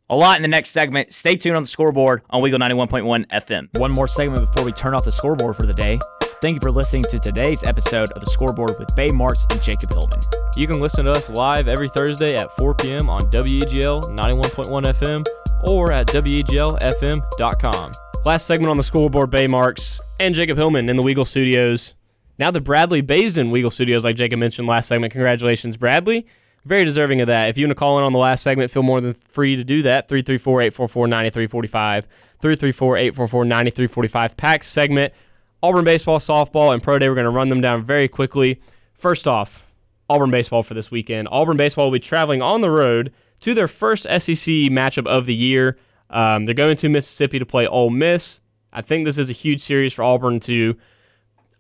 [0.10, 1.12] A lot in the next segment.
[1.12, 3.80] Stay tuned on the scoreboard on Weagle 91.1 FM.
[3.80, 6.00] One more segment before we turn off the scoreboard for the day.
[6.42, 9.92] Thank you for listening to today's episode of the scoreboard with Bay Marks and Jacob
[9.92, 10.20] Hillman.
[10.58, 13.10] You can listen to us live every Thursday at 4 p.m.
[13.10, 15.26] on WEGL 91.1 FM
[15.64, 17.92] or at WEGLFM.com.
[18.26, 21.94] last segment on the scoreboard, Bay Marks and Jacob Hillman in the Weagle Studios.
[22.40, 25.12] Now the Bradley Baisden Weagle Studios, like Jacob mentioned last segment.
[25.12, 26.26] Congratulations, Bradley.
[26.66, 27.50] Very deserving of that.
[27.50, 29.66] If you want to call in on the last segment, feel more than free to
[29.66, 30.08] do that.
[30.08, 32.06] 334-844-9345.
[32.42, 34.38] 334-844-9345.
[34.38, 35.14] Pack segment.
[35.62, 37.10] Auburn baseball, softball, and pro day.
[37.10, 38.62] We're going to run them down very quickly.
[38.94, 39.62] First off,
[40.10, 41.28] Auburn baseball for this weekend.
[41.30, 43.12] Auburn baseball will be traveling on the road
[43.42, 45.78] to their first SEC matchup of the year.
[46.14, 48.40] Um, they're going to Mississippi to play Ole Miss.
[48.72, 50.76] I think this is a huge series for Auburn to,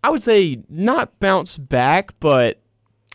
[0.03, 2.59] I would say, not bounce back, but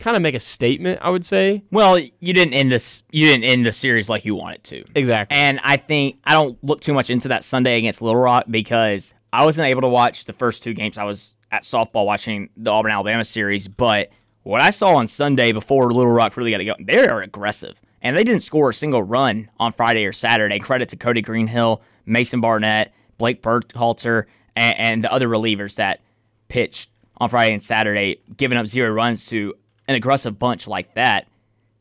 [0.00, 1.00] kind of make a statement.
[1.02, 3.02] I would say Well, you didn't end this.
[3.10, 4.84] You didn't end the series like you wanted to.
[4.94, 5.36] exactly.
[5.36, 9.12] And I think I don't look too much into that Sunday against Little Rock because
[9.32, 10.98] I wasn't able to watch the first two games.
[10.98, 14.10] I was at softball watching the Auburn Alabama series, but
[14.44, 17.80] what I saw on Sunday before Little Rock really got to go, they are aggressive.
[18.02, 20.58] And they didn't score a single run on Friday or Saturday.
[20.58, 24.24] Credit to Cody Greenhill, Mason Barnett, Blake Burkhalter,
[24.54, 26.00] and, and the other relievers that
[26.48, 29.54] pitched on Friday and Saturday, giving up zero runs to
[29.88, 31.26] an aggressive bunch like that.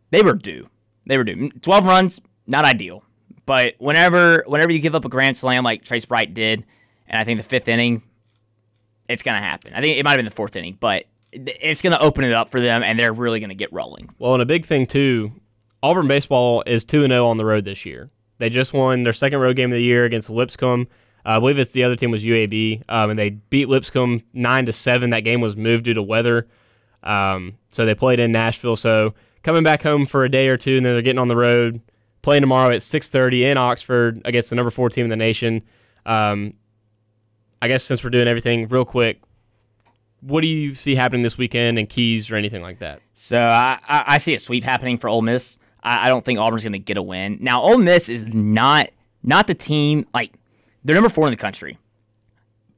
[0.09, 0.69] They were due.
[1.05, 1.49] They were due.
[1.49, 3.03] 12 runs, not ideal.
[3.45, 6.65] But whenever whenever you give up a grand slam like Trace Bright did,
[7.07, 8.03] and I think the fifth inning,
[9.07, 9.73] it's gonna happen.
[9.73, 12.49] I think it might have been the fourth inning, but it's gonna open it up
[12.49, 14.09] for them, and they're really gonna get rolling.
[14.19, 15.31] Well, and a big thing too,
[15.87, 18.09] Auburn baseball is two and zero on the road this year.
[18.39, 20.87] They just won their second road game of the year against Lipscomb.
[21.25, 24.65] Uh, I believe it's the other team was UAB, um, and they beat Lipscomb nine
[24.65, 25.11] to seven.
[25.11, 26.45] That game was moved due to weather,
[27.03, 28.75] um, so they played in Nashville.
[28.75, 29.13] So
[29.43, 31.79] coming back home for a day or two, and then they're getting on the road,
[32.21, 35.61] playing tomorrow at six thirty in Oxford against the number four team in the nation.
[36.05, 36.55] Um,
[37.61, 39.21] I guess since we're doing everything real quick,
[40.19, 43.01] what do you see happening this weekend and keys or anything like that?
[43.13, 45.59] So I, I, I see a sweep happening for Ole Miss.
[45.87, 47.37] I, I don't think Auburn's going to get a win.
[47.39, 48.89] Now Ole Miss is not
[49.23, 50.33] not the team like
[50.83, 51.77] they're number four in the country,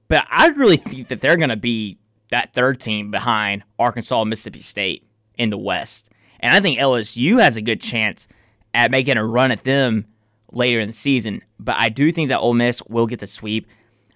[0.08, 1.98] but I really think that they're going to be
[2.32, 5.06] that third team behind Arkansas, Mississippi State
[5.38, 8.28] in the West, and I think LSU has a good chance
[8.74, 10.06] at making a run at them
[10.52, 11.42] later in the season.
[11.60, 13.68] But I do think that Ole Miss will get the sweep.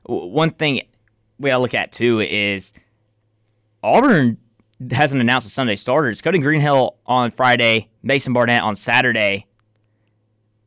[0.04, 0.82] One thing
[1.40, 2.74] we got to look at too is
[3.82, 4.38] Auburn
[4.92, 6.10] hasn't announced a Sunday starter.
[6.10, 9.48] It's Cody Greenhill on Friday, Mason Barnett on Saturday.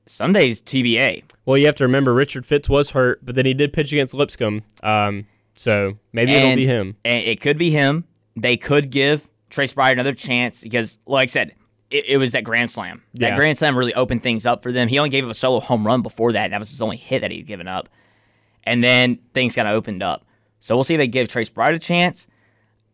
[0.06, 1.24] Sunday's TBA.
[1.44, 4.14] Well, you have to remember Richard Fitts was hurt, but then he did pitch against
[4.14, 4.62] Lipscomb.
[4.82, 6.96] Um, so maybe it'll be him.
[7.04, 8.04] And it could be him.
[8.36, 11.54] They could give Trace Bright another chance because, like I said,
[11.90, 13.02] it, it was that Grand Slam.
[13.14, 13.36] That Yeah.
[13.36, 14.86] Grand Slam really opened things up for them.
[14.88, 16.50] He only gave up a solo home run before that.
[16.50, 17.88] That was his only hit that he'd given up.
[18.64, 20.24] And then things kind of opened up.
[20.60, 22.26] So we'll see if they give Trace Bright a chance.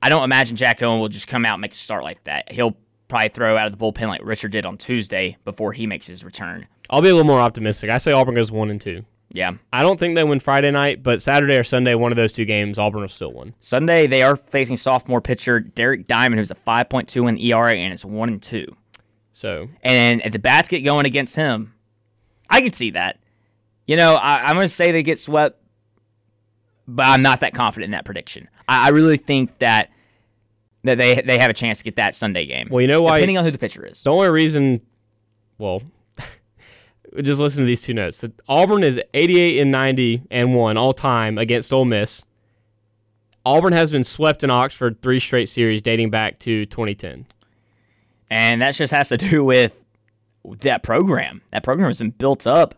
[0.03, 2.51] I don't imagine Jack Owen will just come out and make a start like that.
[2.51, 2.77] He'll
[3.07, 6.25] probably throw out of the bullpen like Richard did on Tuesday before he makes his
[6.25, 6.67] return.
[6.91, 7.89] I'll be a little more optimistic.
[7.89, 9.05] I say Auburn goes one and two.
[9.31, 9.53] Yeah.
[9.73, 12.45] I don't think they win Friday night, but Saturday or Sunday, one of those two
[12.45, 13.55] games, Auburn will still win.
[13.61, 18.05] Sunday they are facing sophomore pitcher Derek Diamond, who's a 5.2 in ERA and it's
[18.05, 18.67] one and two.
[19.33, 21.75] So And if the bats get going against him,
[22.51, 23.19] I could see that.
[23.87, 25.59] You know, I, I'm going to say they get swept,
[26.87, 28.49] but I'm not that confident in that prediction.
[28.73, 29.91] I, I really think that
[30.85, 32.69] that they they have a chance to get that Sunday game.
[32.71, 34.03] Well, you know why- Depending on who the pitcher is.
[34.03, 34.81] the only reason
[35.59, 35.83] well,
[37.23, 38.25] just listen to these two notes.
[38.49, 42.23] Auburn is 88 and 90 and one all time against Ole Miss.
[43.45, 47.27] Auburn has been swept in Oxford three straight series dating back to 2010.
[48.31, 49.83] And that just has to do with
[50.61, 51.43] that program.
[51.53, 52.77] That program has been built up,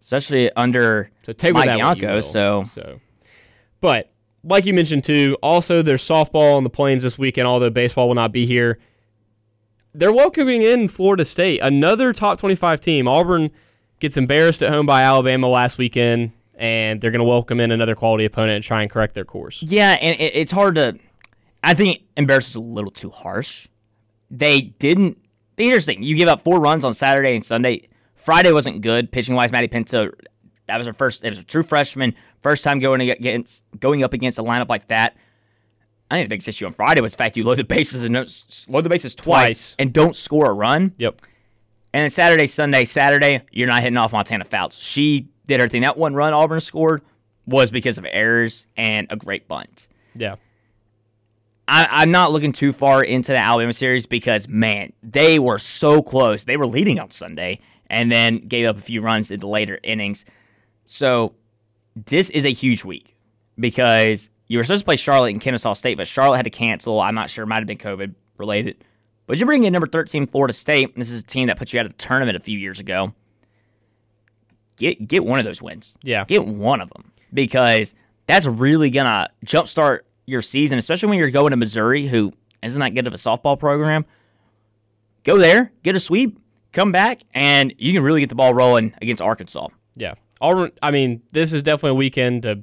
[0.00, 2.14] especially under So take Mike that what you Bianco.
[2.14, 2.22] will.
[2.22, 3.00] So so,
[3.80, 4.11] but
[4.44, 7.46] like you mentioned too, also there's softball on the plains this weekend.
[7.46, 8.78] Although baseball will not be here,
[9.94, 13.06] they're welcoming in Florida State, another top 25 team.
[13.06, 13.50] Auburn
[14.00, 17.94] gets embarrassed at home by Alabama last weekend, and they're going to welcome in another
[17.94, 19.62] quality opponent and try and correct their course.
[19.62, 20.98] Yeah, and it's hard to.
[21.62, 23.68] I think embarrass is a little too harsh.
[24.30, 25.18] They didn't.
[25.56, 27.88] Here's the thing: you give up four runs on Saturday and Sunday.
[28.14, 29.52] Friday wasn't good pitching wise.
[29.52, 30.12] Maddie Penta,
[30.66, 31.24] that was her first.
[31.24, 34.88] It was a true freshman, first time going against going up against a lineup like
[34.88, 35.16] that.
[36.10, 38.14] I think the biggest issue on Friday was the fact you load the bases and
[38.68, 39.76] load the bases twice, Twice.
[39.78, 40.92] and don't score a run.
[40.98, 41.22] Yep.
[41.94, 44.78] And then Saturday, Sunday, Saturday, you're not hitting off Montana Fouts.
[44.78, 45.82] She did her thing.
[45.82, 47.02] That one run Auburn scored
[47.46, 49.88] was because of errors and a great bunt.
[50.14, 50.36] Yeah.
[51.68, 56.02] I, I'm not looking too far into the Alabama series because man, they were so
[56.02, 56.44] close.
[56.44, 59.78] They were leading on Sunday and then gave up a few runs in the later
[59.82, 60.24] innings.
[60.86, 61.34] So
[61.94, 63.16] this is a huge week
[63.58, 67.00] because you were supposed to play Charlotte in Kennesaw State, but Charlotte had to cancel.
[67.00, 68.84] I'm not sure; it might have been COVID related.
[69.26, 70.96] But you bring in number 13 Florida State.
[70.96, 73.14] This is a team that put you out of the tournament a few years ago.
[74.76, 75.96] Get get one of those wins.
[76.02, 76.24] Yeah.
[76.24, 77.94] Get one of them because
[78.26, 82.32] that's really gonna jumpstart your season, especially when you're going to Missouri, who
[82.62, 84.04] isn't that good of a softball program.
[85.24, 86.38] Go there, get a sweep,
[86.72, 89.68] come back, and you can really get the ball rolling against Arkansas.
[89.94, 90.14] Yeah.
[90.42, 90.72] Auburn.
[90.82, 92.60] I mean, this is definitely a weekend to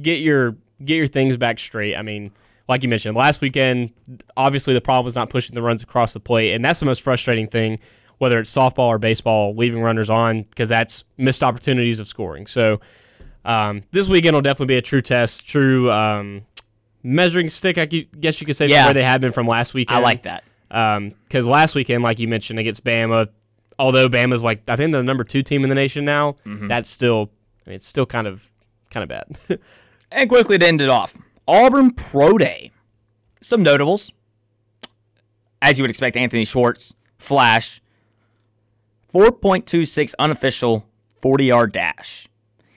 [0.00, 1.94] get your get your things back straight.
[1.94, 2.32] I mean,
[2.68, 3.90] like you mentioned last weekend,
[4.36, 7.02] obviously the problem was not pushing the runs across the plate, and that's the most
[7.02, 7.78] frustrating thing,
[8.18, 12.46] whether it's softball or baseball, leaving runners on because that's missed opportunities of scoring.
[12.46, 12.80] So
[13.44, 16.42] um, this weekend will definitely be a true test, true um,
[17.02, 17.78] measuring stick.
[17.78, 18.86] I guess you could say Yeah.
[18.86, 19.98] where they have been from last weekend.
[19.98, 20.42] I like that.
[20.68, 23.28] because last weekend, like you mentioned, against Bama,
[23.78, 26.68] although Bama's like I think the number two team in the nation now, Mm-hmm.
[26.68, 27.30] that's still
[27.66, 28.42] I mean, it's still kind of
[28.90, 29.58] kind of bad.
[30.08, 31.16] And quickly to end it off,
[31.48, 32.70] Auburn Pro Day.
[33.42, 34.12] Some notables.
[35.60, 37.80] As you would expect, Anthony Schwartz, Flash,
[39.12, 40.86] 4.26 unofficial
[41.20, 42.28] 40 yard dash.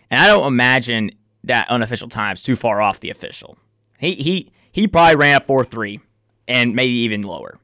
[0.09, 1.11] And I don't imagine
[1.43, 3.57] that unofficial time's too far off the official.
[3.99, 6.01] He he he probably ran a 4-3
[6.47, 7.59] and maybe even lower.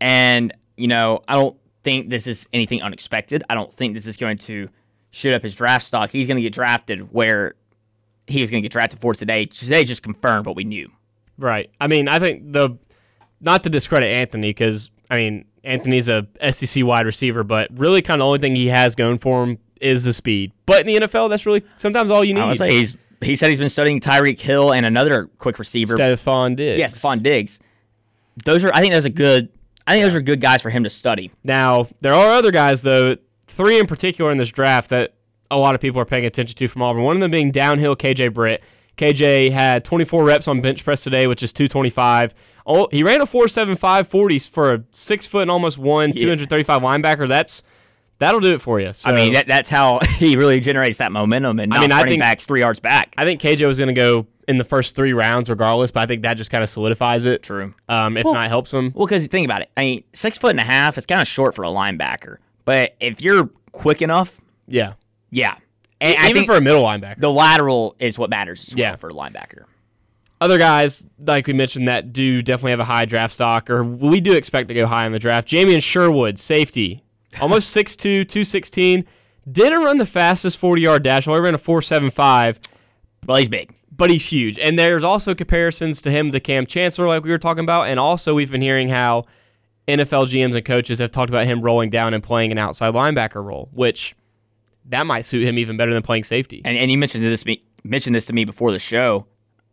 [0.00, 1.56] And, you know, I don't
[1.86, 3.44] think this is anything unexpected.
[3.48, 4.68] I don't think this is going to
[5.12, 6.10] shoot up his draft stock.
[6.10, 7.54] He's going to get drafted where
[8.26, 9.46] he was going to get drafted for today.
[9.46, 10.90] Today just confirmed what we knew.
[11.38, 11.70] right.
[11.80, 12.76] I mean, I think the
[13.40, 18.20] not to discredit Anthony because I mean Anthony's a SEC wide receiver, but really kind
[18.20, 20.50] of the only thing he has going for him is the speed.
[20.66, 22.40] But in the NFL, that's really sometimes all you need.
[22.40, 25.96] I would say he's he said he's been studying Tyreek Hill and another quick receiver.
[25.96, 26.78] Stefon Diggs.
[26.80, 27.60] yes, Stefon Diggs.
[28.44, 29.50] Those are I think those are good.
[29.86, 31.30] I think those are good guys for him to study.
[31.44, 33.16] Now, there are other guys, though,
[33.46, 35.14] three in particular in this draft that
[35.50, 37.02] a lot of people are paying attention to from Auburn.
[37.02, 38.62] One of them being downhill KJ Britt.
[38.96, 42.34] KJ had 24 reps on bench press today, which is 225.
[42.66, 47.28] Oh, he ran a 4.75 40 for a six foot and almost one, 235 linebacker.
[47.28, 47.62] That's
[48.18, 48.92] that'll do it for you.
[48.92, 51.98] So, I mean, that, that's how he really generates that momentum and not mean, I
[51.98, 53.14] running think- backs three yards back.
[53.18, 56.06] I think KJ was going to go in the first three rounds regardless, but I
[56.06, 57.42] think that just kind of solidifies it.
[57.42, 57.74] True.
[57.88, 58.92] Um, if not, helps him.
[58.94, 61.20] Well, because you think about it, I mean, six foot and a half is kind
[61.20, 62.36] of short for a linebacker.
[62.64, 64.94] But if you're quick enough, Yeah.
[65.30, 65.56] yeah.
[66.00, 67.18] And I Even think for a middle linebacker.
[67.20, 68.96] the lateral is what matters as well Yeah.
[68.96, 69.64] for a linebacker.
[70.40, 74.20] other guys, like we mentioned, that do definitely have a high draft stock, or we
[74.20, 75.48] do expect to go high in the draft.
[75.48, 77.02] Jamien Sherwood, safety,
[77.40, 77.98] almost 6'2",
[78.28, 79.04] 216.
[79.50, 81.28] Didn't run the fastest 40-yard dash.
[81.28, 82.58] Only ran a 4.75,
[83.26, 83.72] Well, he's big.
[83.90, 84.58] but he's huge.
[84.58, 87.88] And there's also comparisons to him to Kam Chancellor, like we were talking about.
[87.88, 89.24] And also we've been hearing how
[89.86, 93.44] NFL GMs and coaches have talked about him rolling down and playing an outside linebacker
[93.44, 94.16] role, which
[94.86, 96.60] that might suit him even better than playing safety.
[96.64, 99.26] And, and you mentioned this me mentioned this to me before the show.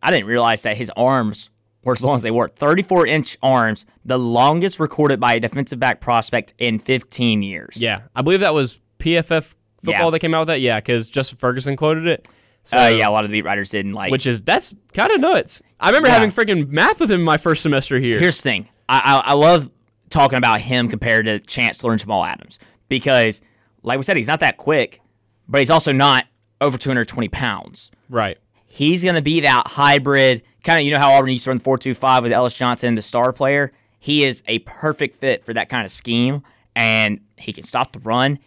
[0.04, 1.50] I didn't realize that his arms
[1.84, 2.48] were as long as they were.
[2.48, 7.76] 34 inch arms, the longest recorded by a defensive back prospect in 15 years.
[7.78, 9.54] Yeah, I believe that was PFF
[9.84, 10.10] football Yeah.
[10.12, 10.62] that came out with that.
[10.62, 12.28] Yeah, because Justin Ferguson quoted it.
[12.66, 14.12] So, Uh, yeah, a lot of the beat writers didn't like.
[14.12, 15.62] which is that's kind of nuts.
[15.82, 16.14] I remember Yeah.
[16.14, 18.18] having freaking math with him my first semester here.
[18.20, 18.70] Here's the thing.
[18.88, 19.70] I, I I love
[20.10, 23.42] talking about him compared to Chancellor and Jamal Adams because,
[23.82, 25.02] like we said, he's not that quick,
[25.50, 26.26] but he's also not
[26.62, 27.92] over 220 pounds.
[28.10, 28.38] right.
[28.74, 30.86] He's going to be that hybrid kind of.
[30.86, 33.72] You know how Auburn used to run 4-2-5 with Ellis Johnson, the star player.
[34.00, 36.42] He is a perfect fit for that kind of scheme,
[36.76, 38.40] and he can stop the run.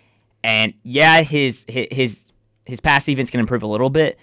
[0.43, 2.33] And yeah, his his his,
[2.64, 4.18] his pass defense can improve a little bit,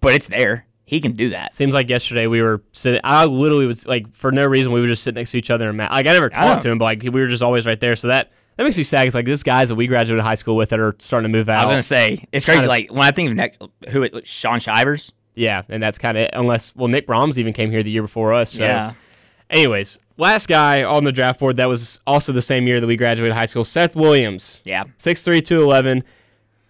[0.00, 0.64] but it's there.
[0.84, 1.54] He can do that.
[1.54, 3.00] Seems like yesterday we were sitting.
[3.04, 5.68] I literally was like, for no reason, we were just sitting next to each other
[5.68, 5.90] and Matt.
[5.90, 7.94] Like I never I talked to him, but like we were just always right there.
[7.94, 9.06] So that that makes me sad.
[9.06, 11.48] It's like this guys that we graduated high school with that are starting to move
[11.48, 11.60] out.
[11.60, 12.60] I was gonna say it's crazy.
[12.60, 15.12] Kind of- like when I think of next, who it, Shaun Shivers.
[15.34, 18.32] Yeah, and that's kind of unless well Nick Brahms even came here the year before
[18.34, 18.52] us.
[18.52, 18.64] So.
[18.64, 18.94] Yeah,
[19.50, 22.96] Anyways, last guy on the draft board that was also the same year that we
[22.96, 24.60] graduated high school, Seth Williams.
[24.64, 24.84] yeah.
[24.98, 26.04] 6'3", 211.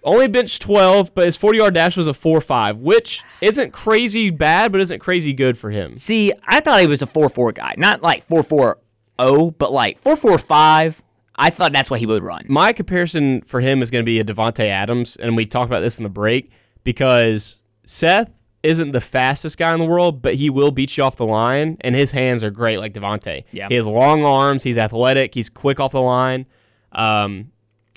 [0.04, 4.72] Only benched 12, but his 40-yard dash was a 4 5, which isn't crazy bad,
[4.72, 5.96] but isn't crazy good for him.
[5.96, 8.78] See, I thought he was a four four guy, not like four four
[9.20, 11.00] zero, but like four four five.
[11.36, 12.44] I thought that's what he would run.
[12.48, 15.80] My comparison for him is going to be a Davante Adams, and we talked about
[15.80, 16.50] this in the break
[16.82, 17.56] because
[17.86, 18.28] Seth
[18.62, 21.76] isn't the fastest guy in the world, but he will beat you off the line,
[21.80, 23.44] and his hands are great like Davante.
[23.52, 23.68] Yeah.
[23.68, 26.46] He has long arms, he's athletic, he's quick off the line.
[26.92, 27.50] Um,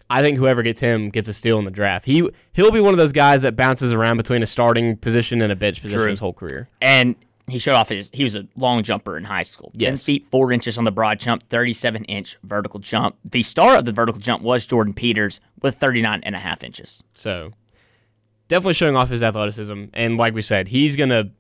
[0.10, 2.06] I think whoever gets him gets a steal in the draft.
[2.06, 5.52] He he'll be one of those guys that bounces around between a starting position and
[5.52, 6.10] a bench position True.
[6.10, 6.70] his whole career.
[6.82, 7.16] And
[7.48, 8.10] he showed off his.
[8.14, 9.72] He was a long jumper in high school.
[9.78, 10.04] Ten Yes.
[10.04, 13.16] feet four inches on the broad jump, thirty-seven inch vertical jump.
[13.24, 17.04] The star of the vertical jump was Jordyn Peters with 39 and a half inches.
[17.16, 17.52] So
[18.48, 19.86] definitely showing off his athleticism.
[19.94, 21.32] And like we said, he's gonna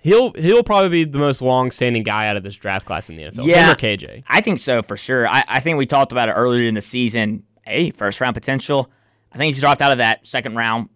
[0.00, 3.16] he'll he'll probably be the most long standing guy out of this draft class in
[3.16, 3.46] the NFL.
[3.46, 3.74] Yeah.
[3.74, 4.24] KJ.
[4.28, 5.26] I think so for sure.
[5.26, 7.44] I, I think we talked about it earlier in the season.
[7.66, 8.90] Hey, first round potential.
[9.32, 10.90] I think he's dropped out of that second round.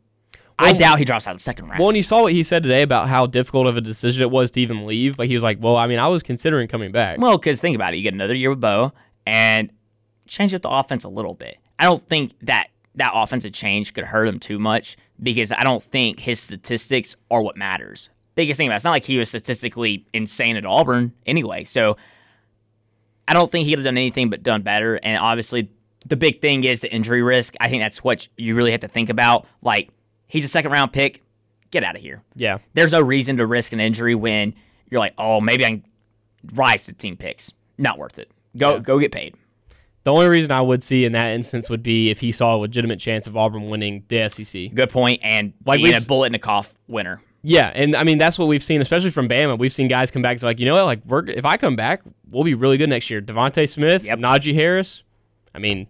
[0.61, 1.79] I doubt he drops out of the second round.
[1.79, 4.31] Well, and you saw what he said today about how difficult of a decision it
[4.31, 5.17] was to even leave.
[5.17, 7.77] Like he was like, "Well, I mean, I was considering coming back." Well, because think
[7.77, 8.93] about it, you get another year with Bo
[9.25, 9.71] and
[10.27, 11.59] change up the offense a little bit.
[11.79, 15.83] I don't think that that offensive change could hurt him too much because I don't
[15.83, 18.09] think his statistics are what matters.
[18.35, 21.65] Biggest thing about it, it's not like he was statistically insane at Auburn anyway.
[21.65, 21.97] So
[23.27, 24.97] I don't think he could have done anything but done better.
[25.03, 25.71] And obviously,
[26.07, 27.55] the big thing is the injury risk.
[27.61, 29.47] I think that's what you really have to think about.
[29.63, 29.91] Like
[30.29, 31.23] he's a second round pick.
[31.71, 34.55] Get out of here yeah, there's no reason to risk an injury when
[34.91, 35.85] you're like, oh, maybe I can
[36.55, 37.53] rise to team picks.
[37.77, 38.31] Not worth it.
[38.57, 38.79] Go Yeah.
[38.81, 39.35] go get paid.
[40.09, 42.57] The only reason I would see in that instance would be if he saw a
[42.57, 44.73] legitimate chance of Auburn winning the SEC.
[44.73, 44.91] Good.
[45.21, 47.21] And Like being a bullet in the cough winner.
[47.43, 49.59] Yeah, and I mean that's what we've seen, especially from Bama.
[49.59, 50.33] We've seen guys come back.
[50.37, 52.01] It's like you know what, like we're if I come back,
[52.31, 53.21] we'll be really good next year.
[53.21, 54.19] DeVonta Smith, Yep.
[54.21, 55.03] Najee Harris.
[55.55, 55.87] I mean,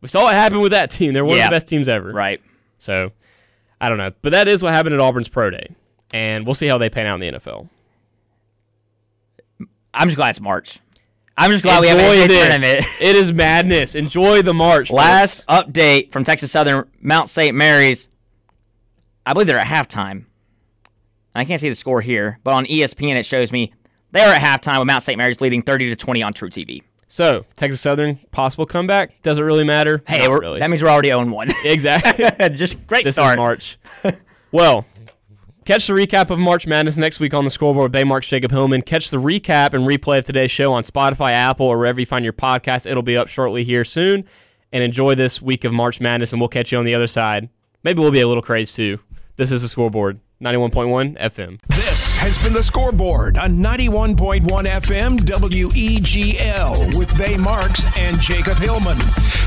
[0.00, 1.12] we saw what happened with that team.
[1.12, 1.44] They're one Yeah.
[1.44, 2.12] of the best teams ever.
[2.12, 2.40] Right.
[2.78, 3.12] So
[3.78, 5.66] I don't know, but that is what happened at Auburn's pro day,
[6.14, 7.68] and we'll see how they pan out in the NFL.
[9.92, 10.78] I'm just glad it's March.
[11.40, 12.84] I'm just glad we have Enjoy a tournament.
[13.00, 13.94] It is madness.
[13.94, 14.90] Enjoy the march.
[14.90, 17.56] Last update from Texas Southern Mount St.
[17.56, 18.10] Mary's.
[19.24, 20.26] I believe they're at halftime.
[21.34, 23.72] I can't see the score here, but on ESPN it shows me
[24.12, 25.16] they are at halftime with Mount St.
[25.16, 26.82] Mary's leading 30 to 20 on truTV.
[27.08, 30.02] So Texas Southern possible comeback doesn't really matter.
[30.06, 30.60] Hey, really.
[30.60, 31.50] that means we're already oh on one.
[31.64, 32.48] exactly.
[32.54, 33.38] just great this start.
[33.38, 33.78] is March.
[34.52, 34.84] well,
[35.64, 38.82] catch the recap of March Madness next week on the scoreboard with Baymark Jacob Hillman.
[38.82, 42.24] Catch the recap and replay of today's show on Spotify, Apple, or wherever you find
[42.24, 42.90] your podcast.
[42.90, 44.24] It'll be up shortly here soon.
[44.72, 47.48] And enjoy this week of March Madness, and we'll catch you on the other side.
[47.82, 49.00] Maybe we'll be a little crazed too.
[49.36, 51.60] This is the scoreboard, 91.1 FM.
[51.68, 58.96] This has been the scoreboard on 91.1 FM WEGL with Bay Marks and Jacob Hillman.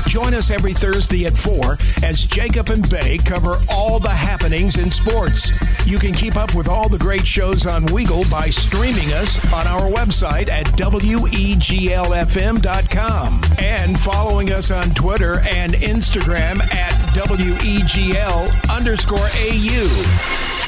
[0.06, 4.92] Join us every Thursday at 4 as Jacob and Bay cover all the happenings in
[4.92, 5.50] sports.
[5.84, 9.66] You can keep up with all the great shows on Weagle by streaming us on
[9.66, 11.00] our website at weglfm.com
[13.58, 20.63] and following us on Twitter and Instagram at WEGL underscore AU.